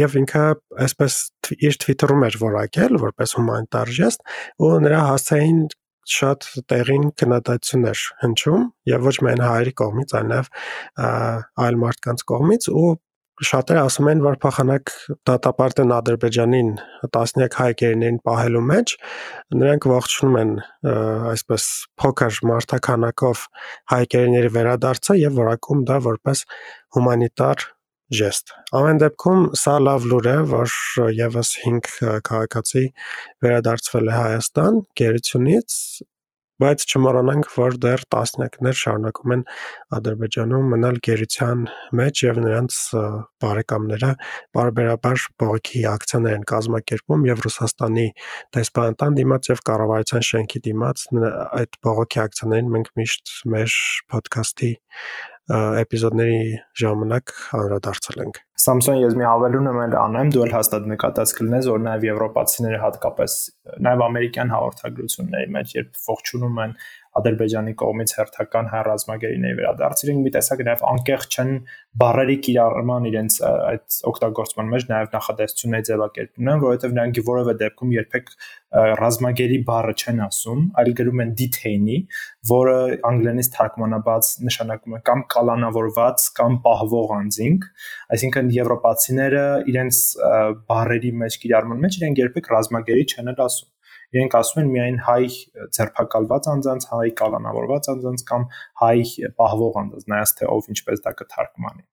եւ 0.03 0.19
ինքը 0.25 0.45
այսպես 0.87 1.23
իր 1.71 1.81
Twitter-ում 1.87 2.27
էր 2.27 2.41
որակել 2.43 3.03
որպես 3.07 3.39
հումանիտար 3.39 3.97
ժեստ, 4.03 4.31
ու 4.67 4.77
նրա 4.83 5.03
հասցեին 5.15 5.61
շատ 6.07 6.47
տեղին 6.71 7.09
քննադատություններ 7.19 8.05
հնչում 8.23 8.69
եւ 8.93 9.09
ոչ 9.11 9.17
միայն 9.27 9.43
հայերի 9.47 9.75
կողմից, 9.81 10.15
այլ 10.21 10.31
նաեւ 10.33 10.53
այլ 11.67 11.81
մարդկանց 11.83 12.25
կողմից 12.31 12.71
ու 12.73 12.93
շատերը 13.45 13.83
ասում 13.85 14.07
են, 14.13 14.21
որ 14.25 14.37
փախանակ 14.41 14.93
դատապարտեն 15.29 15.93
Ադրբեջանին 15.93 16.71
տասնյակ 17.13 17.57
հայկերներին 17.61 18.21
պահելու 18.25 18.63
մեջ, 18.71 18.95
նրանք 19.61 19.89
ողջունում 19.93 20.39
են 20.41 20.53
այսպես 21.35 21.69
փոքր 22.01 22.41
մարտականակով 22.53 23.45
հայկերների 23.93 24.53
վերադարձը 24.57 25.19
եւ 25.21 25.41
որակում 25.43 25.85
դա 25.91 26.01
որպես 26.09 26.45
հումանիտար 26.97 27.67
ժեստ։ 28.15 28.53
Ամեն 28.79 29.01
դեպքում 29.03 29.47
սա 29.59 29.77
լավ 29.83 30.05
լուր 30.11 30.29
է, 30.31 30.37
որ 30.53 30.75
եւս 31.17 31.55
5 31.63 31.95
քաղաքացի 32.29 32.85
վերադարձվել 33.47 34.13
է 34.13 34.19
Հայաստան 34.21 34.85
գերությունից 35.01 35.81
բայց 36.63 36.85
չմոռանանք, 36.89 37.49
որ 37.53 37.75
դեռ 37.85 38.03
տասնյակներ 38.13 38.77
շարունակում 38.81 39.33
են 39.35 39.43
Ադրբեջանում 39.97 40.71
մնալ 40.73 41.01
գերության 41.05 41.65
մեջ 42.01 42.23
եւ 42.25 42.41
նրանց 42.47 42.79
բարեկամները 43.45 44.13
բարբերաբար 44.57 45.27
բողոքի 45.43 45.85
ակցիաներ 45.93 46.39
են 46.39 46.49
կազմակերպում 46.53 47.29
եւ 47.29 47.45
Ռուսաստանի 47.47 48.07
դեսպանատան 48.57 49.21
դիմաց 49.21 49.53
եւ 49.53 49.63
կառավարության 49.69 50.27
շենքի 50.33 50.65
դիմաց 50.71 51.07
այդ 51.61 51.81
բողոքի 51.87 52.23
ակցիաներին 52.25 52.75
մենք 52.77 52.93
միշտ 53.03 53.37
մեր 53.53 53.81
ոդքասթի 54.17 54.73
էպիզոդների 55.55 56.41
ժամանակ 56.83 57.35
անդրադարձել 57.61 58.23
ենք։ 58.27 58.46
Samsung 58.57 59.03
ես 59.03 59.15
մի 59.21 59.25
հավելում 59.29 59.67
եմ 59.69 59.97
անեմ, 60.01 60.29
դու 60.33 60.45
էլ 60.47 60.53
հաստատ 60.57 60.87
նկատած 60.89 61.33
կլինես, 61.37 61.67
որ 61.69 61.83
նաև 61.87 62.07
եվրոպացիները 62.07 62.79
հատկապես 62.81 63.35
նաև 63.85 64.05
ամերիկյան 64.07 64.53
հաղորդագրությունների 64.55 65.51
մեջ, 65.57 65.75
երբ 65.77 66.01
ողջունում 66.07 66.63
են 66.65 66.73
Ադրբեջանի 67.17 67.73
կողմից 67.81 68.13
հերթական 68.17 68.67
հայ 68.73 68.81
ռազմագերիների 68.87 69.57
վերադարձին 69.57 70.19
մի 70.25 70.33
տեսակ 70.35 70.63
նաև 70.67 70.83
անկեղծ 70.91 71.37
չեն 71.37 71.53
բարերի 72.03 72.37
կիրառման 72.47 73.07
իրենց 73.11 73.37
այդ 73.47 73.97
օգտագործման 74.11 74.69
մեջ 74.75 74.85
նաև 74.91 75.15
նախադասությունների 75.17 75.87
ձևակերպում 75.89 76.51
են, 76.53 76.61
որովհետև 76.67 76.97
նրանք 76.97 77.21
որևէ 77.31 77.55
դեպքում 77.63 77.95
երբեք 77.97 78.33
ռազմագերի 79.01 79.59
բառը 79.71 79.95
չեն 79.97 80.21
ասում, 80.27 80.61
այլ 80.77 80.91
գրում 81.01 81.23
են 81.25 81.33
detain-ի, 81.41 81.99
որը 82.51 82.77
անգլերենից 83.09 83.49
թարգմանաբաց 83.57 84.31
նշանակում 84.49 84.97
է 84.97 85.01
կամ 85.07 85.23
կալանավորված 85.33 86.27
կամ 86.37 86.59
պահվող 86.67 87.15
անձինք, 87.17 87.69
այսինքն 88.17 88.46
եվրոպացիները 88.55 89.45
իրենց 89.73 90.03
բառերի 90.71 91.13
մեջ 91.23 91.39
կիրառման 91.45 91.83
մեջ 91.87 91.99
իրենք 92.01 92.23
երբեք 92.23 92.53
ռազմագերի 92.57 93.07
չեն 93.13 93.33
ասում 93.47 93.73
իրենք 94.15 94.37
ասում 94.39 94.61
են 94.63 94.69
միայն 94.73 94.99
հայ 95.07 95.23
ձերբակալված 95.77 96.49
անձանց, 96.53 96.87
հայ 96.93 97.09
կալանավորված 97.21 97.89
անձանց 97.93 98.25
կամ 98.31 98.45
հայ 98.83 98.99
պահվող 99.41 99.79
անձանց, 99.83 100.07
նայած 100.13 100.35
թե 100.39 100.51
ով 100.55 100.69
ինչպես 100.77 101.03
դա 101.07 101.13
կթարգմանի։ 101.21 101.85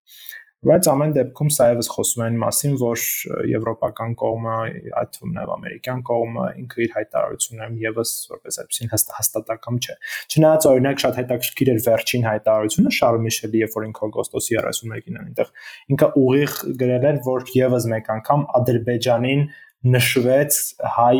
Բայց 0.64 0.86
ամեն 0.88 1.10
դեպքում 1.12 1.50
սա 1.52 1.64
եւս 1.74 1.88
խոսում 1.92 2.22
են 2.24 2.36
մասին, 2.40 2.76
որ 2.80 3.02
եվրոպական 3.50 4.14
կողմը, 4.20 4.54
այդ 5.00 5.10
թվում 5.16 5.34
նաև 5.36 5.50
ամերիկյան 5.54 6.00
կողմը 6.08 6.44
ինքը 6.62 6.80
իր 6.84 6.94
հայտարարություններում 6.94 7.76
եւս 7.82 8.12
որպես 8.32 8.58
այդպեսին 8.62 8.92
հաստատակամ 8.94 9.80
չէ։ 9.84 9.96
Չնայած 10.32 10.68
օրինակ 10.72 11.04
շատ 11.04 11.20
հետաքրքիր 11.20 11.72
էր 11.74 11.82
վերջին 11.84 12.24
հայտարարությունը 12.30 12.94
Շարլ 12.96 13.20
Միշելի, 13.28 13.62
երբ 13.64 13.76
որ 13.76 13.86
ինքը 13.90 14.08
օգոստոսի 14.08 14.58
31-ին 14.64 15.20
այնտեղ 15.24 15.52
ինքը 15.94 16.10
ուղիղ 16.24 16.56
գրել 16.80 17.06
էր, 17.12 17.20
որ 17.28 17.46
եւս 17.60 17.88
մեկ 17.92 18.10
անգամ 18.16 18.48
Ադրբեջանին 18.64 19.46
նշվեց 19.84 20.58
հայ 20.96 21.16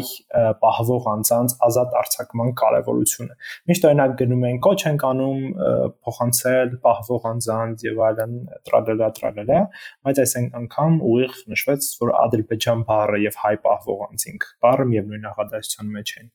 պահվող 0.62 1.08
անձանց 1.12 1.54
ազատ 1.66 1.96
արձակման 2.00 2.52
կարևորությունը։ 2.60 3.34
Միշտ 3.70 3.86
օրինակ 3.90 4.14
գնում 4.20 4.46
են 4.50 4.60
կոչ 4.66 4.78
են 4.90 5.00
կանում 5.02 5.42
փոխանցել 6.06 6.72
պահվող 6.86 7.26
անձանց 7.32 7.84
եւ 7.88 8.00
այլն 8.08 8.38
տրալելա 8.68 9.10
տրալելա, 9.18 9.60
բայց 10.08 10.22
այս 10.24 10.36
անգամ 10.62 10.96
ուղիղ 11.10 11.42
նշվեց, 11.54 11.90
որ 12.04 12.14
Ադրբեջան 12.24 12.86
բառը 12.88 13.20
եւ 13.24 13.42
հայ 13.44 13.54
պահվող 13.68 14.08
անձինք 14.08 14.48
բառը 14.64 14.88
միևնույն 14.94 15.28
նախադասության 15.28 15.94
մեջ 15.98 16.16
են։ 16.22 16.32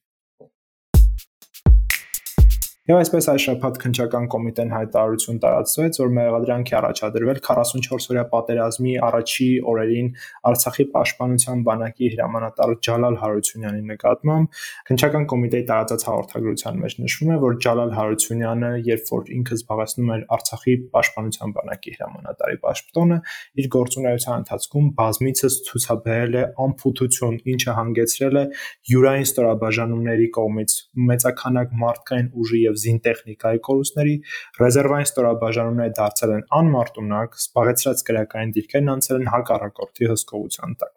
Եվ 2.89 2.97
այսպես 2.97 3.27
այս 3.29 3.43
շփաթ 3.43 3.75
քնչական 3.83 4.23
կոմիտեն 4.33 4.71
հայտարարություն 4.73 5.39
տարածվեց, 5.43 5.97
որ 6.01 6.07
մեղադրանք 6.15 6.69
է 6.71 6.75
առաջադրվել 6.79 7.39
44-օրյա 7.45 8.23
պատերազմի 8.31 8.93
առաջի 9.05 9.49
օրերին 9.69 10.07
Արցախի 10.49 10.85
պաշտպանության 10.95 11.61
բանակի 11.67 12.09
հրամանատար 12.15 12.73
Ջալալ 12.87 13.17
Հարությունյանի 13.21 13.83
նկատմամբ։ 13.91 14.57
Քնչական 14.89 15.27
կոմիտեի 15.29 15.67
տարածած 15.69 16.05
հաղորդագրության 16.09 16.81
մեջ 16.81 16.97
նշվում 17.05 17.29
է, 17.29 17.37
որ 17.45 17.59
Ջալալ 17.69 17.93
Հարությունյանը, 17.99 18.71
երբ 18.89 19.13
որ 19.13 19.29
ինքը 19.37 19.59
զբաղեցնում 19.59 20.09
էր 20.17 20.25
Արցախի 20.39 20.75
պաշտպանության 20.97 21.55
բանակի 21.59 21.95
հրամանատարի 21.99 22.59
պաշտոնը, 22.65 23.21
իր 23.59 23.69
գործունեության 23.77 24.43
ընթացքում 24.49 24.89
բազմիցս 24.97 25.59
ցուցաբերել 25.69 26.39
է 26.39 26.43
անփութություն, 26.65 27.39
ինչը 27.53 27.77
հանգեցրել 27.79 28.39
է 28.39 28.45
յուրային 28.89 29.29
ստորաբաժանումների 29.29 30.27
կողմից 30.39 30.77
մեծականակ 31.09 31.73
մարդկային 31.85 32.29
ուժի 32.39 32.61
եւ 32.65 32.78
զինտեխնիկայի 32.83 33.61
կորուստների, 33.69 34.15
ռեզերվային 34.59 35.09
ստորաբաժանումները 35.09 35.93
դարձել 35.99 36.33
են 36.35 36.45
անմարտունակ, 36.59 37.37
սպառեցրած 37.43 38.03
քրեական 38.09 38.53
դիրքերն 38.59 38.93
անցել 38.95 39.19
են 39.19 39.31
հակառակորդի 39.33 40.09
հսկողության 40.13 40.77
տակ։ 40.83 40.95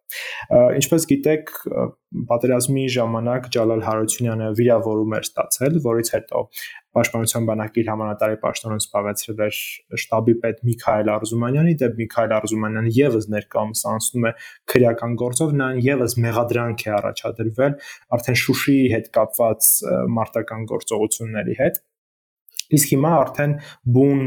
Ինչպես 0.82 1.06
գիտեք, 1.12 1.52
պատերազմի 2.28 2.84
ժամանակ 2.92 3.46
Ջալալ 3.56 3.84
Հարությունյանը 3.86 4.48
վիրավորում 4.58 5.14
էր 5.16 5.26
ստացել, 5.28 5.78
որից 5.86 6.10
հետո 6.12 6.42
Պաշտպանության 6.92 7.46
բանակի 7.48 7.82
հրամանատարի 7.82 8.38
պաշտոնը 8.42 8.78
զբաղեցրել 8.82 9.42
էր 9.46 9.60
շտաբի 10.02 10.34
պետ 10.42 10.58
Միքայել 10.68 11.12
Արզումանյանի, 11.12 11.76
դեպ 11.82 11.94
Միքայել 12.02 12.34
Արզումանյանը 12.38 12.92
եւս 12.98 13.28
ներկայումս 13.32 13.84
անցնում 13.92 14.26
է 14.28 14.32
քրեական 14.72 15.16
գործով, 15.22 15.54
նա 15.62 15.68
եւս 15.86 16.16
մեղադրանք 16.26 16.84
է 16.84 16.92
առաջադրվել 16.98 17.78
արդեն 18.18 18.38
Շուշիի 18.42 18.84
հետ 18.92 19.08
կապված 19.16 19.70
մարտական 20.18 20.68
գործողությունների 20.72 21.56
հետ 21.62 21.80
իսկ 22.72 22.92
հիմա 22.94 23.12
արդեն 23.22 23.56
բուն 23.96 24.22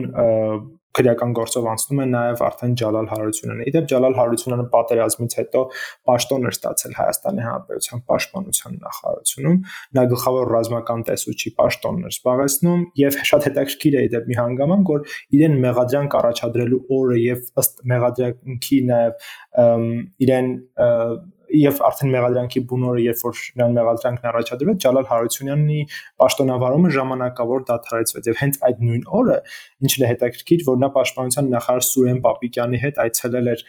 քրեական 0.95 1.33
գործով 1.35 1.67
անցնում 1.71 2.01
է 2.01 2.05
նաև 2.11 2.43
արդեն 2.45 2.75
Ջալալ 2.81 3.09
Հարությունյանը։ 3.11 3.67
Իդեպ 3.71 3.89
Ջալալ 3.91 4.15
Հարությունյանը 4.19 4.65
պատերազմից 4.75 5.35
հետո 5.39 5.63
պաշտոն 6.09 6.47
էր 6.49 6.55
ստացել 6.55 6.95
Հայաստանի 6.99 7.45
Հանրապետության 7.45 8.03
պաշտպանության 8.11 8.77
նախարարությունում։ 8.85 9.59
Նա 9.99 10.05
գլխավոր 10.15 10.51
ռազմական 10.55 11.05
տեսուչի 11.09 11.53
պաշտոնն 11.59 12.05
էր 12.05 12.15
զբաղեցնում 12.15 12.85
եւ 13.01 13.19
շատ 13.31 13.47
հետաքրքիր 13.49 13.95
է 13.95 14.03
իդեպ 14.05 14.29
մի 14.31 14.39
հանգամանք, 14.39 14.91
որ 14.95 15.15
իրեն 15.35 15.59
մեղադրանք 15.65 16.17
առաջադրելու 16.21 16.81
օրը 16.95 17.19
եւ 17.25 17.45
ըստ 17.65 17.85
մեղադրանքի 17.91 18.81
նաև 18.91 19.29
իրեն 20.25 20.51
եւ 21.59 21.79
արդեն 21.87 22.11
մեղադրանքի 22.15 22.61
բունորը 22.69 23.03
երբ 23.05 23.21
որ 23.25 23.41
նրան 23.59 23.75
մեղադրանքն 23.77 24.29
առաջադրվեց 24.31 24.79
Ջալալ 24.85 25.07
Հարությունյանի 25.11 25.79
պաշտոնավարումը 26.21 26.91
ժամանակավոր 26.95 27.65
դադարեցվեց 27.69 28.29
եւ 28.29 28.39
հենց 28.41 28.59
այդ 28.69 28.83
նույն 28.89 29.05
օրը 29.19 29.37
ինչն 29.85 30.05
է 30.05 30.09
հետաքրքիր 30.11 30.65
որ 30.69 30.79
նա 30.83 30.89
պաշտպանության 30.95 31.51
նախարար 31.55 31.85
Սուրեն 31.89 32.21
Պապիկյանի 32.25 32.81
հետ 32.85 33.01
այցելել 33.05 33.51
էր 33.55 33.65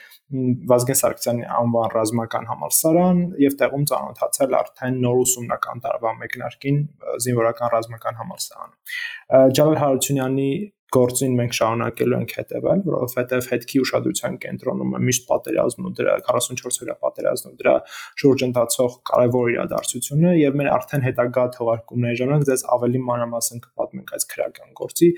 Վազգեն 0.70 0.99
Սարգսյանի 1.01 1.44
անվան 1.57 1.92
ռազմական 1.96 2.49
համալսարան 2.51 3.20
եւ 3.46 3.59
տեղում 3.62 3.85
ծանոթացել 3.90 4.57
արդեն 4.61 4.96
նոր 5.07 5.20
ուսումնական 5.22 5.85
տարվա 5.87 6.14
մեկնարկին 6.22 6.81
զինվորական 7.27 7.72
ռազմական 7.77 8.18
համալսարանում 8.22 9.53
Ջալալ 9.57 9.79
Հարությունյանի 9.83 10.51
գործին 10.94 11.35
մենք 11.40 11.57
շարունակելու 11.59 12.16
ենք 12.16 12.33
հետևել, 12.37 12.83
որովհետև 12.87 13.49
հետքի 13.53 13.81
ուշադրության 13.83 14.38
կենտրոնում 14.44 14.94
է 14.96 15.01
միշտ 15.07 15.27
պատերազմն 15.31 15.88
ու 15.90 15.92
դրա 16.01 16.14
44 16.31 16.81
օրյա 16.87 16.96
պատերազմն 17.03 17.51
ու 17.51 17.59
դրա 17.62 17.75
շուրջ 18.22 18.46
ընթացող 18.46 18.96
կարևոր 19.11 19.53
իրադարձությունը 19.57 20.35
եւ 20.40 20.59
մեր 20.62 20.72
արդեն 20.77 21.07
հետագա 21.11 21.46
թողարկումների 21.59 22.20
ժամանակ 22.22 22.49
դες 22.53 22.66
ավելի 22.79 23.05
մանրամասն 23.11 23.64
կպատմենք 23.66 24.16
այս 24.16 24.29
քրական 24.35 24.75
գործի 24.83 25.12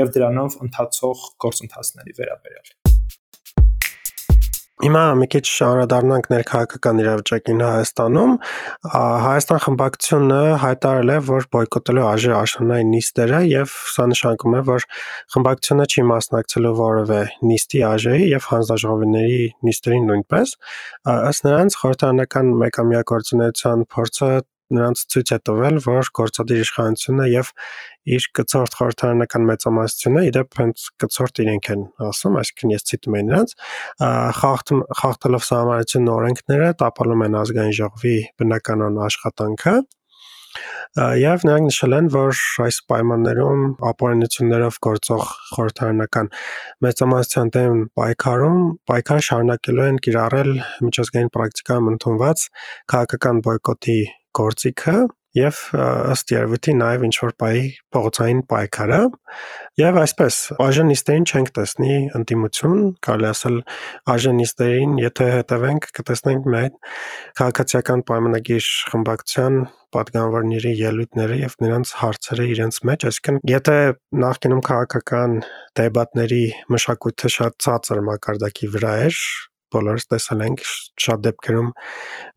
եւ 0.00 0.16
դրանով 0.18 0.58
ընթացող 0.68 1.28
գործընթացների 1.46 2.18
վերաբերյալ։ 2.20 2.83
Հիմա 4.82 5.00
մի 5.14 5.26
քիչ 5.30 5.42
անդրադառնանք 5.64 6.24
ներքաղաքական 6.32 7.00
իրավիճակին 7.02 7.60
Հայաստանում։ 7.62 8.32
Հայաստան 9.24 9.60
խմբակցությունը 9.64 10.38
հայտարարել 10.64 11.12
է, 11.14 11.18
որ 11.28 11.46
բոյկոտելու 11.54 12.06
ԱԺ 12.08 12.34
աշնանային 12.40 12.90
նիստերը 12.94 13.40
եւ 13.46 13.76
սա 13.94 14.06
նշանակում 14.10 14.56
է, 14.58 14.62
որ 14.70 14.86
խմբակցությունը 15.34 15.86
չի 15.94 16.04
մասնակցելու 16.10 16.74
որևէ 16.80 17.20
նիստի 17.54 17.84
ԱԺ-ի 17.90 18.26
եւ 18.34 18.48
հանձնաժողովների 18.50 19.46
նիստերին 19.70 20.10
նույնպես։ 20.10 20.56
Ըստ 21.14 21.46
նրանց 21.46 21.78
խորհրդարանական 21.84 22.52
մեկամյա 22.64 23.04
գործունեության 23.14 23.86
փորձը 23.94 24.32
նրանց 24.74 25.02
ցույց 25.12 25.32
է 25.34 25.38
տվել, 25.48 25.80
որ 25.84 26.10
գործադիր 26.18 26.62
իշխանությունը 26.64 27.26
եւ 27.32 27.50
իր 28.14 28.28
կցորդ 28.38 28.76
խորհրդարանական 28.78 29.48
մեծամասնությունը 29.50 30.22
իդեպ 30.28 30.58
հենց 30.60 30.86
կցորդ 31.04 31.42
իրենք 31.44 31.68
են 31.74 31.84
ասում, 32.08 32.38
այսինքն 32.42 32.74
ես 32.74 32.88
ցիտում 32.90 33.18
եմ 33.20 33.28
նրանց, 33.32 33.56
խախտելով 35.02 35.48
սահմանադրության 35.50 36.14
օրենքները 36.14 36.70
տապալում 36.84 37.26
են 37.28 37.38
ազգային 37.44 37.76
ժողովի 37.80 38.16
բնականon 38.40 39.04
աշխատանքը 39.08 39.76
Եվ 40.94 41.44
նրանք 41.48 41.64
նշել 41.66 41.94
են, 41.96 42.08
որ 42.14 42.40
այս 42.64 42.76
պայմաններում 42.90 43.62
ապօրինություններով 43.90 44.76
գործող 44.86 45.24
խորհրդարանական 45.50 46.30
մեծամասնության 46.86 47.50
դեմ 47.56 47.80
պայքարում 47.98 48.60
պայքար 48.90 49.24
շարունակելու 49.28 49.86
են 49.90 50.02
կիրառել 50.06 50.52
միջազգային 50.86 51.32
պրակտիկայում 51.38 51.90
ընդունված 51.94 52.44
քաղաքական 52.94 53.42
բոյկոտի 53.48 53.98
գործիքը 54.38 54.96
եւ 55.34 55.60
ըստ 56.14 56.32
երևույթի 56.34 56.72
նաեւ 56.78 57.04
ինչ 57.08 57.14
որ 57.24 57.32
բայ 57.42 57.54
փողոցային 57.94 58.42
պայքարը 58.50 58.98
եւ 59.80 59.96
այսպես 60.04 60.36
աժենիստերին 60.62 61.24
չենք 61.26 61.50
տեսնի 61.58 61.96
ընդդիմություն 62.18 62.76
կարելի 63.06 63.28
ասել 63.30 63.56
աժենիստերին 64.14 64.92
եթե 65.02 65.26
հետևենք 65.34 65.88
կտեսնենք 65.98 66.46
մեր 66.54 66.68
քաղաքացիական 67.40 68.04
պայմանագիր 68.10 68.68
խմբակցության 68.92 69.58
պատգամավորների 69.94 70.72
ելույթները 70.78 71.40
եւ 71.40 71.56
նրանց 71.62 71.90
հարցերը 72.00 72.46
իրենց 72.54 72.78
մեջ, 72.90 73.06
այսինքն 73.10 73.40
եթե 73.50 73.76
նախկինում 74.24 74.62
քաղաքական 74.68 75.36
դեբատների 75.78 76.44
մշակույթը 76.74 77.30
շատ 77.38 77.58
ցածր 77.66 78.02
մակարդակի 78.10 78.70
վրա 78.74 78.94
էր, 79.08 79.20
բոլորս 79.74 80.08
տեսել 80.14 80.44
ենք 80.44 80.64
շատ 81.04 81.24
դեպքերում 81.24 81.70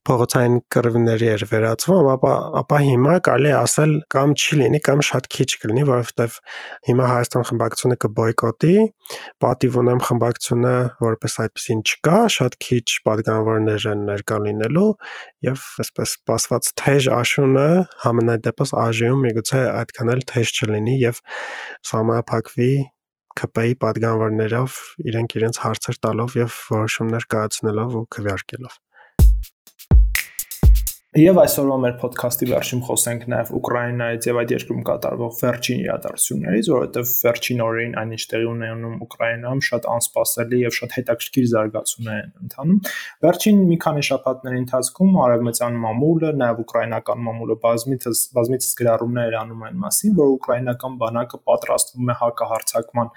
փողոցային 0.08 0.56
կռվների 0.72 1.28
էր 1.34 1.44
վերածվում, 1.52 2.08
ապա 2.14 2.34
ապա 2.62 2.78
հիմա 2.88 3.16
կարելի 3.28 3.52
ասել 3.58 3.94
կամ 4.14 4.36
չի 4.40 4.60
լինի, 4.62 4.80
կամ 4.88 5.02
շատ 5.08 5.28
քիչ 5.36 5.48
կլինի, 5.64 5.84
որովհետև 5.90 6.38
հիմա 6.88 7.10
Հայաստան 7.12 7.48
խմբակցությունը 7.50 7.98
կբոյկոտի, 8.06 8.76
պատիվ 9.44 9.78
ունեմ 9.84 10.02
խմբակցությունը 10.08 10.74
որպես 11.04 11.38
այդպեսին 11.44 11.84
չկա, 11.92 12.18
շատ 12.38 12.58
քիչ 12.68 12.88
падգամավորներ 13.08 13.88
են 13.92 14.06
ներկա 14.08 14.40
լինելու 14.48 14.90
եւ 15.48 15.66
այսպես 15.84 16.14
սպասված 16.18 16.72
թեժ 16.82 17.10
աշունը 17.18 17.70
համենայն 18.08 18.46
դեպս 18.48 18.76
ԱԺ-ում 18.78 19.26
միգուցե 19.28 19.64
այդքան 19.84 20.14
էլ 20.16 20.24
թեժ 20.32 20.54
չլինի 20.58 20.96
եւ 21.04 21.22
համապակվի 21.92 22.74
ԿՊ-ի 23.38 23.78
падգամավորներով 23.84 24.78
իրենք 25.12 25.38
իրենց 25.38 25.62
հարցեր 25.66 26.02
տալով 26.08 26.38
եւ 26.42 26.58
որոշումներ 26.74 27.30
կայացնելով 27.36 27.98
ու 28.02 28.06
քվեարկելով։ 28.18 28.82
Եվ 31.18 31.40
այսօրվա 31.42 31.76
մեր 31.82 31.94
ոդքասթի 31.98 32.48
վերջում 32.52 32.82
խոսենք 32.86 33.24
նաև 33.32 33.48
Ուկրաինայից 33.58 34.26
եւ 34.28 34.40
այդ 34.42 34.52
երկրում 34.54 34.82
կատարվող 34.86 35.32
վերջին 35.38 35.80
իրադարձություններից, 35.82 36.68
որովհետեւ 36.74 37.14
վերջին 37.26 37.64
օրերին 37.66 37.96
այնինչ 38.02 38.20
տեղի 38.34 38.48
ունենում 38.52 39.00
Ուկրաինայում 39.08 39.64
շատ 39.68 39.88
անսպասելի 39.96 40.60
եւ 40.62 40.76
շատ 40.78 40.94
հետաքրքիր 40.98 41.48
զարգացումներ 41.54 42.20
են 42.22 42.30
ընթանում։ 42.46 42.78
Վերջին 43.26 43.64
մի 43.72 43.78
քանի 43.88 44.06
շաբաթների 44.12 44.62
ընթացքում 44.62 45.18
արևմտյան 45.26 45.82
մամուլը, 45.88 46.32
նաև 46.38 46.62
ուկրաինական 46.68 47.26
մամուլը 47.26 47.58
բազմիցս 47.66 48.24
բազմիցս 48.38 48.78
գրառումներ 48.78 49.40
անում 49.42 49.66
են 49.72 49.82
մասին, 49.88 50.16
որ 50.22 50.32
ուկրաինական 50.38 51.02
բանակը 51.02 51.42
պատրաստվում 51.50 52.14
է 52.14 52.18
հակահարցակման 52.22 53.12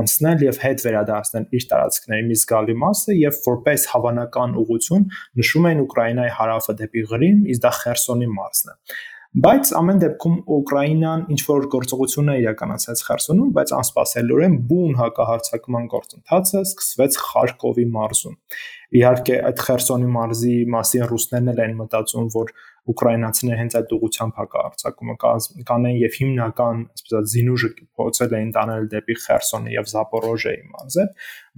անցնել 0.00 0.44
եւ 0.48 0.60
հետ 0.64 0.84
վերադարձնել 0.84 1.48
իր 1.58 1.66
տարածքների 1.70 2.26
մի 2.28 2.38
զգալի 2.42 2.76
մասը 2.84 3.16
եւ 3.20 3.40
որպես 3.46 3.88
հավանական 3.94 4.54
ուղություն 4.64 5.08
նշում 5.40 5.68
են 5.70 5.82
Ուկրաինայի 5.84 6.36
հարավը 6.38 6.76
դեպի 6.84 7.04
Ղրիմ, 7.14 7.42
իսկ 7.54 7.64
դա 7.64 7.74
Խերսոնի 7.80 8.30
մարզն 8.34 8.72
է։ 8.74 8.78
Բայց 9.34 9.70
ամեն 9.74 10.00
դեպքում 10.02 10.34
Ուկրաինան 10.54 11.22
ինչ 11.34 11.38
որ 11.48 11.64
գործողություն 11.72 12.28
է 12.30 12.34
իրականացրած 12.38 13.00
Խերսոնում, 13.06 13.48
բայց 13.56 13.72
անսպասելիորեն 13.78 14.54
բուն 14.70 14.92
հակահարցակման 15.00 15.88
գործընթացը 15.90 16.62
սկսվեց 16.68 17.18
Խարկովի 17.24 17.86
մարզում։ 17.96 18.36
Իհարկե 18.94 19.40
այդ 19.50 19.64
Խերսոնի 19.66 20.12
մարզի 20.14 20.54
մասին 20.76 21.06
ռուսներն 21.10 21.50
էլ 21.50 21.62
են 21.64 21.74
մտածում, 21.82 22.28
որ 22.36 22.54
ուկրաինացիները 22.92 23.58
հենց 23.60 23.74
այդ 23.78 23.92
ուղությամբ 23.96 24.40
հակարցակումը 24.40 25.14
կանեն 25.70 25.98
եւ 26.02 26.16
հիմնական 26.20 26.82
ասես 26.94 27.30
զինուժը 27.32 27.70
փորձել 28.00 28.34
էին 28.38 28.50
տանել 28.56 28.88
դեպի 28.92 29.16
Խերսոնի 29.24 29.74
եւ 29.74 29.88
Զապորոժեի 29.94 30.60
մարզեր, 30.74 31.08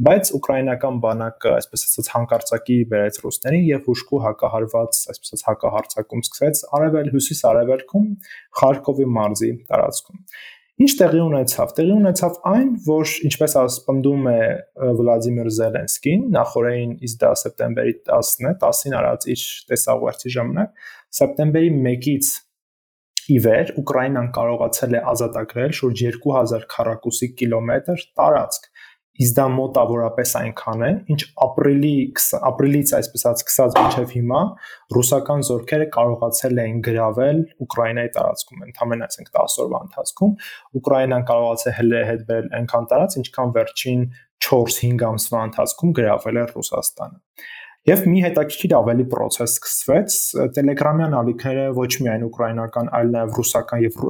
բայց 0.06 0.30
ուկրաինական 0.38 1.00
բանակը 1.06 1.52
այսպես 1.56 1.86
ասած 1.86 2.10
հանկարծակի 2.14 2.78
բերեց 2.94 3.20
ռուսներին 3.26 3.66
եւ 3.66 3.90
հուշկու 3.90 4.20
հակահարված 4.26 5.00
այսպես 5.16 5.34
ասած 5.36 5.46
հակահարցակում 5.50 6.26
սկսեց 6.26 6.62
արևել 6.78 7.10
հյուսիս 7.16 7.42
արևելքում 7.50 8.06
Խարկովի 8.60 9.08
մարզի 9.16 9.50
տարածքում։ 9.66 10.22
Ինչ 10.76 10.90
տեղի 11.00 11.20
ունեցավ։ 11.24 11.70
Տեղի 11.76 11.92
ունեցավ 11.94 12.34
այն, 12.50 12.66
որ 12.84 13.12
ինչպես 13.26 13.54
ասպնդում 13.62 14.26
է 14.28 14.40
Վլադիմիր 14.98 15.48
Զելենսկին, 15.56 16.26
նախորդին 16.34 16.90
իսկ 17.08 17.20
դա 17.22 17.30
սեպտեմբերի 17.42 17.94
10-ն 18.10 18.48
է, 18.50 18.52
10-ին 18.60 18.96
արած 18.98 19.24
իր 19.32 19.44
տեսաղուերցի 19.70 20.32
ժամանակ, 20.34 20.82
սեպտեմբերի 21.16 21.70
1-ից 21.78 22.32
ի 23.26 23.38
վեր 23.46 23.72
Ուկրաինան 23.80 24.28
կարողացել 24.36 24.98
է 24.98 25.00
ազատագրել 25.16 25.72
շուրջ 25.80 26.02
2000 26.20 26.68
քառակուսի 26.76 27.30
կիլոմետր 27.40 28.04
տարածք 28.20 28.68
իսկ 29.22 29.36
դա 29.36 29.44
մոտավորապես 29.56 30.32
այնքան 30.40 30.84
է, 30.86 30.90
ինչ 31.12 31.20
ապրիլի 31.46 31.92
ապրիլից 32.50 32.92
այսպես 32.98 33.26
ասած 33.30 33.76
մինչև 33.80 34.14
հիմա 34.16 34.40
ռուսական 34.96 35.44
զորքերը 35.48 35.86
կարողացել 35.96 36.60
էին 36.66 36.80
գրավել 36.86 37.40
Ուկրաինայի 37.66 38.12
տարածքում, 38.16 38.64
ընդհանրապես 38.66 39.16
այսինքն 39.16 39.36
10 39.38 39.58
օրվա 39.66 39.80
ընթացքում 39.86 40.34
Ուկրաինան 40.80 41.26
կարողացել 41.32 41.96
է 41.96 42.02
հետ 42.10 42.26
բերել 42.30 42.50
այնքան 42.60 42.88
տարած, 42.92 43.18
ինչքան 43.22 43.54
վերջին 43.56 44.02
4-5 44.46 45.06
ամսվա 45.10 45.44
ընթացքում 45.50 45.94
գրավել 45.96 46.40
է 46.42 46.44
Ռուսաստանը։ 46.52 47.18
Եվ 47.86 48.00
մի 48.10 48.20
հետաքրքիր 48.24 48.72
ավելի 48.74 49.04
process 49.12 49.52
սկսվեց. 49.60 50.14
Telegram-յան 50.56 51.12
ալիքները 51.20 51.66
ոչ 51.76 51.90
միայն 52.02 52.24
ուկրաինական, 52.26 52.88
այլ 52.98 53.12
նաև 53.14 53.36
ռուսական 53.38 53.84
եւ 53.84 54.00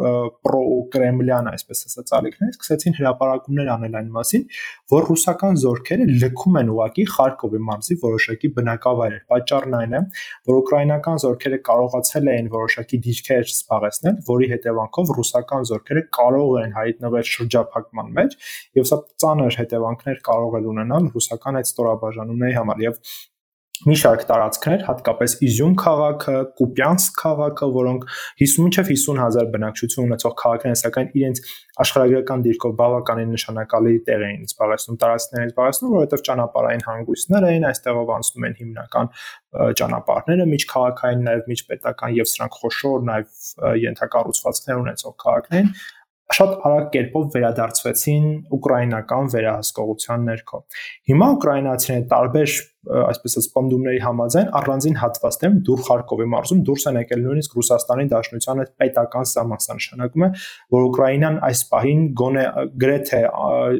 պրո-կրեմլյան, 0.46 1.50
այսպես 1.50 1.84
ասած, 1.90 2.12
ալիքներ 2.16 2.54
սկսեցին 2.54 2.96
հրապարակումներ 2.96 3.68
անել 3.74 3.98
այն 4.00 4.08
մասին, 4.14 4.46
որ 4.94 5.04
ռուսական 5.10 5.60
զորքերը 5.60 6.06
լքում 6.24 6.56
են 6.62 6.72
ուղակի 6.72 7.04
Խարկովի 7.12 7.60
մարզի 7.68 7.98
որոշակի 8.06 8.50
բնակավայրեր։ 8.56 9.22
Պատճառն 9.36 9.76
այն 9.76 9.92
է, 9.92 10.02
որ 10.48 10.60
ուկրաինական 10.64 11.22
զորքերը 11.26 11.60
կարողացել 11.68 12.32
էին 12.32 12.50
որոշակի 12.56 13.02
դիրքեր 13.04 13.46
զբաղեցնել, 13.52 14.18
որի 14.32 14.50
հետևանքով 14.56 15.14
ռուսական 15.20 15.70
զորքերը 15.76 16.06
կարող 16.16 16.58
են 16.64 16.76
հայտնվել 16.80 17.30
շրջափակման 17.36 18.12
մեջ 18.16 18.36
եւ 18.80 18.88
սա 18.88 19.02
ծանր 19.20 19.56
հետևանքներ 19.60 20.20
կարող 20.32 20.56
է 20.56 20.66
ունենալ 20.72 21.08
ռուսական 21.16 21.60
այդ 21.60 21.74
ստորաբաժանումների 21.74 22.56
համար 22.56 22.86
եւ 22.86 23.00
մի 23.84 23.94
շարք 24.00 24.22
տարածքներ, 24.28 24.82
հատկապես 24.86 25.32
Իզյում 25.46 25.74
քաղաքը, 25.82 26.36
Կուպյանսկ 26.60 27.18
քաղաքը, 27.20 27.66
որոնք 27.76 28.06
50-ից 28.40 28.78
50 28.88 29.20
հազար 29.20 29.50
բնակչություն 29.52 30.06
ունեցող 30.06 30.34
քաղաքներ 30.40 30.72
են, 30.72 30.78
սակայն 30.80 31.10
իրենց 31.20 31.42
աշխարհագրական 31.84 32.44
դիրքով 32.46 32.76
բավականին 32.80 33.34
նշանակալի 33.36 33.94
տեղ 34.06 34.24
էին 34.26 34.46
զբաղեցնում 34.46 34.98
տարածքներից 35.02 35.52
զբաղեցնում, 35.52 35.92
որովհետև 35.96 36.24
ճանապարհային 36.30 36.86
հանգույցներ 36.86 37.48
էին, 37.50 37.68
այստեղով 37.68 38.14
անցնում 38.16 38.46
են 38.48 38.56
հիմնական 38.62 39.12
ճանապարհները, 39.76 40.48
միջքաղաքային, 40.56 41.22
նաև 41.26 41.52
միջպետական 41.52 42.16
եւ 42.16 42.32
սրանք 42.32 42.58
խոշոր 42.62 43.06
նաև 43.10 43.36
ենթակառուցվածքներ 43.86 44.82
ունեցող 44.86 45.16
քաղաքներ 45.26 45.62
են, 45.66 45.70
շատ 46.34 46.54
արագ 46.66 46.86
կերպով 46.94 47.26
վերադարձվեցին 47.36 48.24
ուկրաինական 48.56 49.28
վերահսկողության 49.34 50.24
ներքո։ 50.26 50.58
Հիմա 51.10 51.28
ուկրաինացիները 51.36 52.08
տարբեր 52.12 52.54
այսպես 52.86 53.36
ասած 53.36 53.46
պնդումների 53.54 54.00
համաձայն 54.04 54.50
առանձին 54.60 54.96
հատվածներում 55.00 55.56
դուր 55.66 55.80
Խարկովի 55.86 56.26
մարզում 56.32 56.60
դուրս 56.66 56.84
են 56.90 56.98
եկել 57.00 57.22
նույնիսկ 57.26 57.56
Ռուսաստանի 57.58 58.06
Դաշնության 58.12 58.62
այդ 58.62 58.70
պետական 58.82 59.28
սահմանսան 59.30 59.80
նշանակում 59.80 60.26
է, 60.26 60.28
որ 60.76 60.86
Ուկրաինան 60.86 61.40
այս 61.46 61.62
պահին 61.72 62.04
գոնե 62.20 62.44
գրեթե 62.86 63.22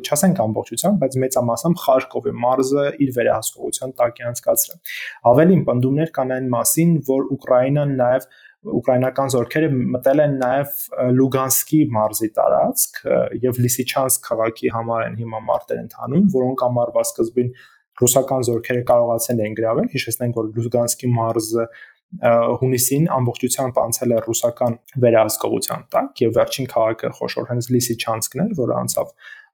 չասենք 0.06 0.42
ամբողջությամբ, 0.46 0.98
բայց 1.06 1.18
մեծամասամբ 1.26 1.80
Խարկովի 1.86 2.34
մարզը 2.46 2.86
իր 3.06 3.14
վերահսկողության 3.20 3.94
տակ 4.02 4.20
է 4.22 4.26
անցկացրել։ 4.32 4.96
Ավելին 5.30 5.62
պնդումներ 5.70 6.12
կան 6.18 6.34
այն 6.36 6.50
մասին, 6.56 6.98
որ 7.06 7.30
Ուկրաինան 7.36 7.96
նաև 8.02 8.28
ուկրաինական 8.66 9.32
զորքերը 9.32 9.70
մտել 9.94 10.22
են 10.24 10.36
նաև 10.40 10.76
Լուգանսկի 11.16 11.80
մարզի 11.96 12.28
տարածք 12.36 13.00
եւ 13.46 13.60
Լիսիչանսկ 13.66 14.24
քաղաքի 14.26 14.72
համար 14.76 15.04
են 15.06 15.18
հիմա 15.22 15.40
մարտեր 15.50 15.82
ընթանում, 15.86 16.24
որոնք 16.36 16.64
ամառվա 16.66 17.04
սկզբին 17.06 17.52
ռուսական 18.00 18.46
զորքերը 18.50 18.86
կարողացել 18.90 19.44
են 19.46 19.54
գրավել։ 19.60 19.90
Հիշեցնենք, 19.96 20.40
որ 20.40 20.50
Լուգանսկի 20.56 21.12
մարզը 21.16 21.68
հունիսին 22.16 23.08
ամբողջությամբ 23.16 23.78
անցել 23.82 24.12
է 24.14 24.18
ռուսական 24.26 24.76
վերահսկողության 25.04 25.80
տակ 25.94 26.20
եւ 26.22 26.36
վերջին 26.36 26.68
քաղաքը 26.70 27.10
խոշոր 27.16 27.48
հենց 27.50 27.68
Լիսիչանսկն 27.76 28.42
էր, 28.44 28.52
որը 28.60 28.76
անցավ 28.82 29.10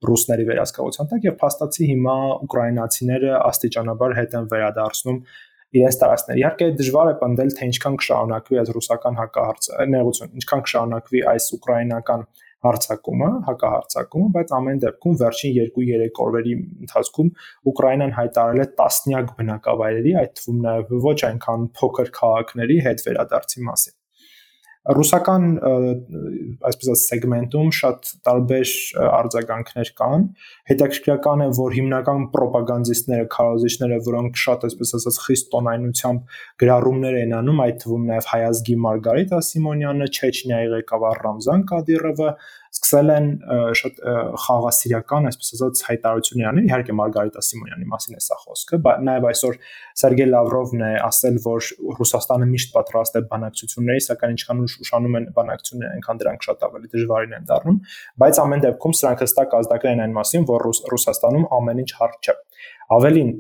ռուսների 0.08 0.44
վերահսկողության 0.50 1.10
տակ 1.12 1.26
եւ 1.28 1.38
փաստացի 1.42 1.88
հիմա 1.92 2.16
ուկրաինացիները 2.46 3.32
աստիճանաբար 3.38 4.14
հետ 4.18 4.36
են 4.36 4.50
վերադարձնում 4.52 5.18
իրենց 5.72 5.98
տարածքներ։ 6.02 6.40
Իհարկե 6.42 6.66
դժվար 6.78 7.10
է 7.12 7.14
պնդել, 7.22 7.52
թե 7.58 7.68
ինչքան 7.72 7.94
կշարունակվի 8.02 8.58
այս 8.62 8.72
ռուսական 8.76 9.18
հակահարցը, 9.22 9.86
նեղություն, 9.92 10.32
ինչքան 10.42 10.64
կշարունակվի 10.66 11.22
այս 11.32 11.46
ուկրաինական 11.56 12.26
հարցակումը, 12.62 13.30
հակահարցակումը, 13.48 14.28
բայց 14.36 14.52
ամեն 14.58 14.82
դեպքում 14.82 15.16
վերջին 15.22 15.56
2-3 15.78 16.20
օրերի 16.26 16.52
ընթացքում 16.84 17.32
Ուկրաինան 17.72 18.14
հայտարարել 18.18 18.62
է 18.62 18.68
տասնյակ 18.82 19.32
բնակավայրերի, 19.40 20.14
այդ 20.22 20.36
թվում 20.38 20.62
նաև 20.68 20.94
ոչ 21.08 21.18
այնքան 21.32 21.66
փոքր 21.80 22.14
քաղաքների 22.20 22.78
հետ 22.86 23.04
վերադարձի 23.08 23.66
մասին։ 23.66 23.96
ռուսական 24.82 25.44
այսպես 26.66 26.88
ասած 26.90 27.02
սեգմենտում 27.06 27.68
շատ 27.78 28.08
տարբեր 28.26 28.70
արձագանքներ 29.06 29.90
կան 30.00 30.24
հետաքրքրական 30.72 31.44
է 31.44 31.46
որ 31.58 31.76
հիմնական 31.76 32.24
ռոպագանդիստները 32.42 33.28
քարոզիչները 33.36 33.98
որոնք 34.08 34.40
շատ 34.42 34.66
այսպես 34.68 34.94
ասած 34.98 35.20
խիստ 35.26 35.48
տոնայնությամբ 35.54 36.34
գրառումներ 36.64 37.18
են 37.20 37.36
անում 37.38 37.62
այդ 37.66 37.78
թվում 37.84 38.08
նաև 38.10 38.28
հայազգի 38.32 38.76
Մարգարիտ 38.88 39.36
Ասիմոնյանը 39.38 40.10
Չեչնիայի 40.18 40.72
ղեկավար 40.74 41.22
Ռամզան 41.26 41.64
Կադիրովը 41.70 42.34
սկսել 42.72 43.10
են 43.12 43.26
շատ 43.76 43.98
խաղաղասիրական, 44.42 45.26
այսպես 45.28 45.50
ասած, 45.56 45.80
հայտարարություններ 45.88 46.48
անել, 46.48 46.68
իհարկե 46.70 46.94
Մարգարիտա 46.96 47.42
Սիմոնյանի 47.44 47.88
մասին 47.92 48.16
է 48.16 48.22
սա 48.24 48.38
խոսքը, 48.42 48.78
բայց 48.86 49.02
նաև 49.08 49.26
այսօր 49.28 49.58
Սերգեյ 50.02 50.28
Լավրովն 50.32 50.84
է 50.86 50.92
ասել, 51.04 51.36
որ 51.44 51.68
Ռուսաստանը 52.00 52.48
միշտ 52.52 52.72
պատրաստ 52.76 53.18
է 53.20 53.22
բանակցությունների, 53.32 54.04
սակայն 54.08 54.32
ինչքան 54.32 54.62
ուշանում 54.82 55.18
են 55.20 55.28
բանակցությունները, 55.36 55.92
այնքան 56.00 56.22
դրանք 56.22 56.46
շատ 56.48 56.64
ավելի 56.72 56.92
դժվարին 56.96 57.36
են 57.36 57.46
դառնում, 57.52 57.78
բայց 58.22 58.40
ամեն 58.42 58.64
դեպքում 58.64 58.96
սրանք 59.02 59.26
հստակ 59.26 59.56
ազդակներ 59.60 59.92
են 59.92 60.02
այն 60.06 60.16
մասին, 60.16 60.48
որ 60.48 60.66
Ռուսաստանում 60.92 61.46
ամեն 61.60 61.82
ինչ 61.82 61.90
հարթ 62.00 62.22
չէ։ 62.22 62.36
Ավելին 62.92 63.30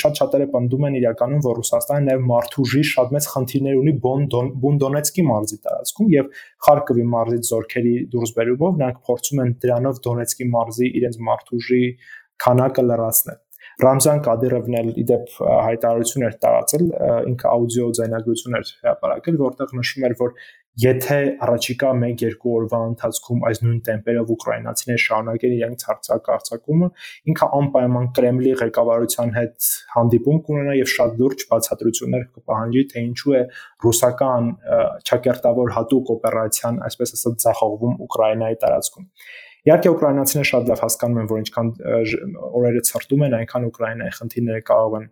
շատ 0.00 0.20
շատերը 0.20 0.46
պնդում 0.52 0.84
են 0.88 0.98
իրականում, 1.00 1.40
որ 1.46 1.56
Ռուսաստանը 1.60 2.06
նաև 2.06 2.26
մարդուժի 2.30 2.82
շատ 2.90 3.14
մեծ 3.16 3.28
խնդիրներ 3.32 3.80
ունի 3.80 3.94
Բոնդոնեցկի 4.06 5.24
մարզի 5.30 5.58
տարածքում 5.66 6.12
եւ 6.16 6.28
Խարկովի 6.66 7.06
մարզից 7.16 7.50
զորքերի 7.52 7.96
դուրսբերումով 8.12 8.78
նրանք 8.82 9.00
փորձում 9.08 9.42
են 9.46 9.56
դրանով 9.66 10.00
Դոնեցկի 10.06 10.48
մարզի 10.52 10.92
իրենց 11.00 11.18
մարդուժի 11.30 11.82
քանակը 12.46 12.86
լրացնել։ 12.86 13.42
Ռամզան 13.76 14.20
Կադիրովն 14.24 14.76
էլ 14.78 14.86
իդեպ 15.02 15.32
հայտարարություն 15.36 16.22
էր 16.26 16.36
տարածել, 16.44 16.84
ինքը 17.28 17.48
աուդիո 17.50 17.88
ձայնագրություն 17.98 18.56
էր 18.56 18.70
հրապարակել, 18.86 19.36
որտեղ 19.42 19.74
նշում 19.76 20.06
էր, 20.08 20.14
որ 20.20 20.32
եթե 20.76 21.18
առաջիկա 21.40 21.90
1-2 21.96 22.50
օրվա 22.52 22.80
ընթացքում 22.90 23.44
այս 23.48 23.60
նույն 23.64 23.78
տեմպերով 23.86 24.32
ուկրաինացիները 24.34 25.00
շարունակեն 25.04 25.54
իրենց 25.56 25.84
հարցակարծակումը, 25.88 26.88
ինքը 27.32 27.48
անպայման 27.60 28.10
Կրեմլի 28.18 28.52
ղեկավարության 28.60 29.32
հետ 29.36 29.70
հանդիպում 29.94 30.42
կունենա 30.48 30.76
եւ 30.76 30.92
շատ 30.92 31.16
լուրջ 31.22 31.46
բացատրություններ 31.52 32.28
կպահանջի, 32.36 32.84
թե 32.92 33.04
ինչու 33.06 33.36
է 33.36 33.42
ռուսական 33.86 34.52
ճակերտավոր 35.10 35.74
հատուկ 35.80 36.14
օպերացիան, 36.16 36.80
այսպես 36.90 37.16
ասած, 37.16 37.40
ցախողվում 37.46 38.00
Ուկրաինայի 38.06 38.60
տարածքում։ 38.66 39.10
Իհարկե 39.66 39.90
ուկրաինացիները 39.96 40.46
շատ 40.46 40.68
լավ 40.70 40.82
հասկանում 40.84 41.20
են, 41.22 41.28
որ 41.32 41.40
ինչքան 41.42 41.70
օրերը 42.60 42.82
ցրտում 42.86 43.24
են, 43.26 43.32
այնքան 43.40 43.64
Ուկրաինայի 43.72 44.12
խնդիրները 44.20 44.66
կարող 44.70 44.98
են 45.00 45.08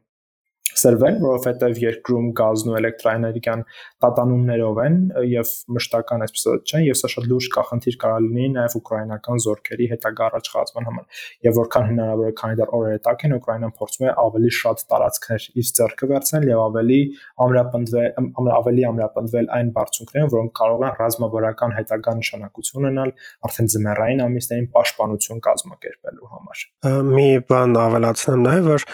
սրվել, 0.81 1.17
որովհետև 1.25 1.81
երկրում 1.85 2.29
գազն 2.39 2.71
ու 2.73 2.77
էլեկտրաէներգիան 2.81 3.65
տատանումներով 4.05 4.81
են 4.85 4.97
եւ 5.31 5.53
մշտական 5.77 6.25
այսպես 6.25 6.45
չեն 6.65 6.85
եւ 6.89 6.99
սա 7.01 7.11
շատ 7.15 7.29
լուրջ 7.31 7.49
կախնդիր 7.55 7.99
կարա 8.05 8.19
լինի 8.25 8.49
նաեւ 8.55 8.77
ուկրաինական 8.81 9.43
զորքերի 9.45 9.89
հետագա 9.95 10.27
առաջխաղացման 10.29 10.89
համար 10.89 11.23
եւ 11.47 11.59
որքան 11.61 11.89
հնարավոր 11.91 12.31
է 12.31 12.35
քանի 12.41 12.59
դեռ 12.61 12.75
օրերը 12.79 13.03
տակ 13.05 13.25
են 13.29 13.37
ուկրաինան 13.39 13.75
փորձում 13.79 14.05
է 14.05 14.15
ավելի 14.25 14.53
շատ 14.59 14.85
տարածքներ 14.95 15.47
իր 15.55 15.71
ձեռքը 15.79 16.09
վերցնել 16.15 16.49
եւ 16.51 16.63
ավելի 16.65 17.01
ամրապնդվել 17.45 18.51
ավելի 18.55 18.87
ամրապնդվել 18.91 19.49
այն 19.59 19.73
բարձունքներով 19.79 20.35
որոնք 20.35 20.55
կարող 20.61 20.85
են 20.85 20.97
ռազմավարական 21.01 21.75
հետագա 21.79 22.15
նշանակություն 22.21 22.85
ունենալ 22.85 23.15
արդեն 23.49 23.71
ձմեռային 23.75 24.25
ամիսներին 24.25 24.69
պաշտպանություն 24.75 25.45
կազմակերպելու 25.49 26.31
համար 26.35 26.65
մի 27.15 27.29
բան 27.51 27.79
ավելացնեմ 27.85 28.47
նաեւ 28.49 28.71
որ 28.75 28.89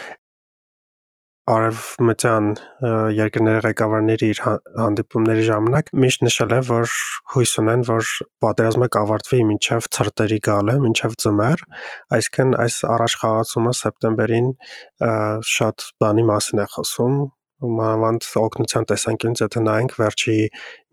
արևմտյան 1.50 2.46
երկրների 3.16 3.62
ղեկավարների 3.66 4.28
իր 4.34 4.40
հանդիպումների 4.46 5.46
ժամանակ 5.48 5.90
միշտ 6.04 6.24
նշել 6.26 6.54
է, 6.56 6.60
որ 6.68 6.94
հույս 7.34 7.54
ունեն, 7.62 7.82
որ 7.90 8.12
պատերազմը 8.44 8.88
կավարտվի 8.96 9.40
մինչև 9.50 9.90
ցրտերի 9.96 10.40
գալը, 10.50 10.76
մինչև 10.84 11.18
ձմեռ, 11.24 11.66
այսինքն 12.18 12.56
այս 12.66 12.78
առաջխաղացումը 12.94 13.74
սեպտեմբերին 13.80 14.54
շատ 15.56 15.90
բանի 16.04 16.26
մասին 16.30 16.64
է 16.64 16.70
խոսում, 16.76 17.20
մանավանդ 17.60 18.26
օգնության 18.40 18.86
տեսանկյունից 18.88 19.40
եթե 19.44 19.62
նայենք 19.66 19.94
վերջի 20.00 20.36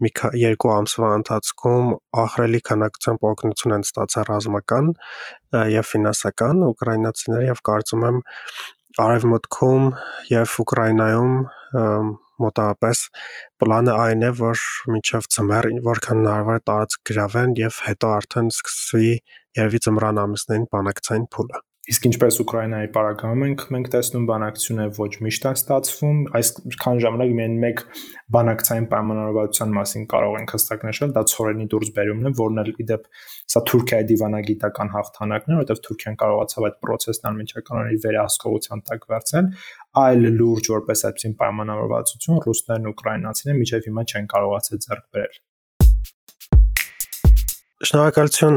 մի 0.04 0.12
երկու 0.42 0.72
ամսվա 0.74 1.12
ընթացքում 1.20 1.94
ահրելի 2.24 2.62
քանակությամբ 2.70 3.28
օգնություն 3.30 3.76
են 3.78 3.86
ստացել 3.88 4.28
ռազմական 4.32 4.90
եւ 5.78 5.88
ֆինանսական 5.94 6.66
ուկրաինացիները 6.68 7.48
եւ 7.48 7.62
կարծում 7.72 8.06
եմ 8.10 8.20
Արևմուտքում 9.04 9.90
եւ 10.32 10.56
Ուկրաինայում 10.64 11.36
մոտավորապես 12.44 13.04
պլանը 13.62 13.96
այն 14.08 14.26
է, 14.28 14.32
որ 14.42 14.64
մինչև 14.94 15.30
ձմեռ 15.36 15.70
որքան 15.88 16.22
հնարավոր 16.24 16.60
է 16.62 16.66
տարածք 16.70 17.04
գրավեն 17.12 17.56
եւ 17.62 17.80
հետո 17.88 18.12
արդեն 18.18 18.52
սկսվի 18.54 19.14
երևի 19.62 19.84
ձմռան 19.88 20.22
ամիսներին 20.26 20.70
բանակցային 20.74 21.28
փուլը։ 21.38 21.67
Իսկ 21.88 22.06
ինչպես 22.08 22.38
Ուկրաինայի 22.44 22.88
պարագայում 22.92 23.44
ենք 23.46 23.62
մենք 23.72 23.86
տեսնում 23.94 24.24
բանակցությունը 24.28 24.88
ոչ 24.98 25.08
միշտ 25.24 25.46
է 25.48 25.52
ստացվում, 25.56 26.18
այսքան 26.40 27.00
ժամանակ 27.04 27.32
միայն 27.38 27.56
մեկ 27.62 27.84
բանակցային 28.36 28.88
պայմանավորվածության 28.92 29.72
մասին 29.78 30.08
կարող 30.12 30.36
ենք 30.42 30.54
հստակ 30.58 30.84
նշել, 30.88 31.14
դա 31.16 31.24
ծորենի 31.32 31.70
դուրս 31.72 31.94
բերումն 31.96 32.28
է, 32.28 32.34
որն 32.42 32.62
էլ 32.66 32.74
իդեպ 32.84 33.08
սա 33.56 33.64
Թուրքիայի 33.72 34.08
դիվանագիտական 34.12 34.94
հաղթանակն 34.98 35.56
է, 35.56 35.60
որովհետև 35.64 35.84
Թուրքիան 35.88 36.22
կարողացավ 36.28 36.68
այդ 36.68 36.80
process-ն 36.84 37.32
անմիջականորեն 37.32 38.02
վերահսկողության 38.08 38.88
տակ 38.92 39.12
վերցնել, 39.16 39.52
այլ 40.04 40.32
լուրջ 40.44 40.72
որպես 40.76 41.08
այդպեսին 41.08 41.38
պայմանավորվածություն 41.48 42.48
ռուսներն 42.48 42.92
ու 42.92 42.98
ուկրաինացիները 42.98 43.62
միջև 43.64 43.88
հիմա 43.92 44.10
չեն 44.12 44.34
կարողացել 44.36 44.84
ձեռք 44.88 45.08
բերել։ 45.16 45.40
Շնորհակալություն 47.86 48.56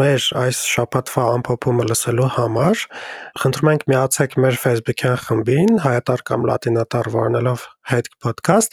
մեր 0.00 0.26
այս 0.40 0.58
շաբաթվա 0.72 1.24
ամփոփումը 1.34 1.84
լսելու 1.90 2.28
համար։ 2.38 2.84
Խնդրում 3.42 3.70
ենք 3.72 3.82
միացեք 3.92 4.36
մեր 4.44 4.56
Facebook-յան 4.62 5.18
խմբին 5.26 5.74
հայատար 5.84 6.22
կամ 6.30 6.46
լատինատար 6.48 7.10
վառնելով 7.12 7.66
head 7.92 8.08
podcast։ 8.24 8.72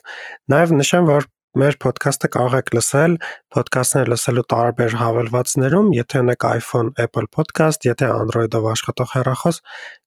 Նաև 0.56 0.72
նշեմ, 0.80 1.12
որ 1.12 1.28
Մեր 1.58 1.80
ոդքասթը 1.82 2.28
կարող 2.30 2.56
եք 2.60 2.68
լսել 2.78 3.14
ոդքասթներ 3.56 4.10
լսելու 4.14 4.44
տարբեր 4.54 4.96
հավելվածներում, 5.00 5.88
եթե 5.98 6.20
ունեք 6.22 6.44
iPhone, 6.46 6.92
Apple 7.02 7.26
Podcast, 7.34 7.88
եթե 7.90 8.06
Android-ով 8.06 8.68
աշխատող 8.70 9.10
հեռախոս, 9.16 9.58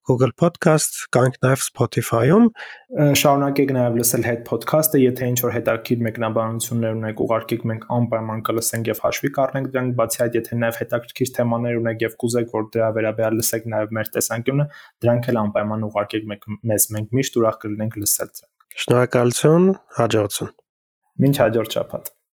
Google 0.07 0.31
Podcast, 0.39 1.01
կանք 1.17 1.41
նաև 1.43 1.65
Spotify-ում, 1.67 2.47
շարունակեք 3.19 3.75
նաև 3.75 3.99
լսել 3.99 4.25
հետ 4.29 4.47
podcast-ը, 4.47 5.03
եթե 5.03 5.29
ինչ 5.33 5.39
որ 5.43 5.55
հետաքրքիր 5.57 6.07
մեկնաբանություններ 6.07 6.97
ունեք, 7.01 7.25
ուղարկեք 7.27 7.67
մենք 7.73 7.87
անպայման 7.99 8.47
կլսենք 8.47 8.93
եւ 8.93 9.03
հաշվի 9.03 9.35
կառնենք 9.43 9.71
դրանք, 9.75 9.95
բացի 9.99 10.25
այդ, 10.27 10.41
եթե 10.43 10.63
նաև 10.63 10.81
հետաքրքիր 10.83 11.35
թեմաներ 11.43 11.83
ունեք 11.83 12.07
եւ 12.07 12.17
կուզեք, 12.23 12.51
որ 12.55 12.67
դրա 12.79 12.95
վերաբերյալ 13.03 13.39
լսեք 13.43 13.71
նաև 13.75 13.95
մեր 13.99 14.15
տեսանկյունը, 14.19 14.71
դրանք 15.03 15.31
էլ 15.33 15.43
անպայման 15.43 15.87
ուղարկեք 15.91 16.33
մեզ, 16.71 16.91
մենք 16.99 17.15
միշտ 17.19 17.39
ուրախ 17.43 17.63
կլինենք 17.67 18.03
լսել 18.03 18.35
Շնորհակալություն, 18.83 19.71
հաջողություն։ 20.01 20.53
Մինչ 21.21 21.37
հաջորդ 21.43 21.75
շաբաթ։ 21.77 22.13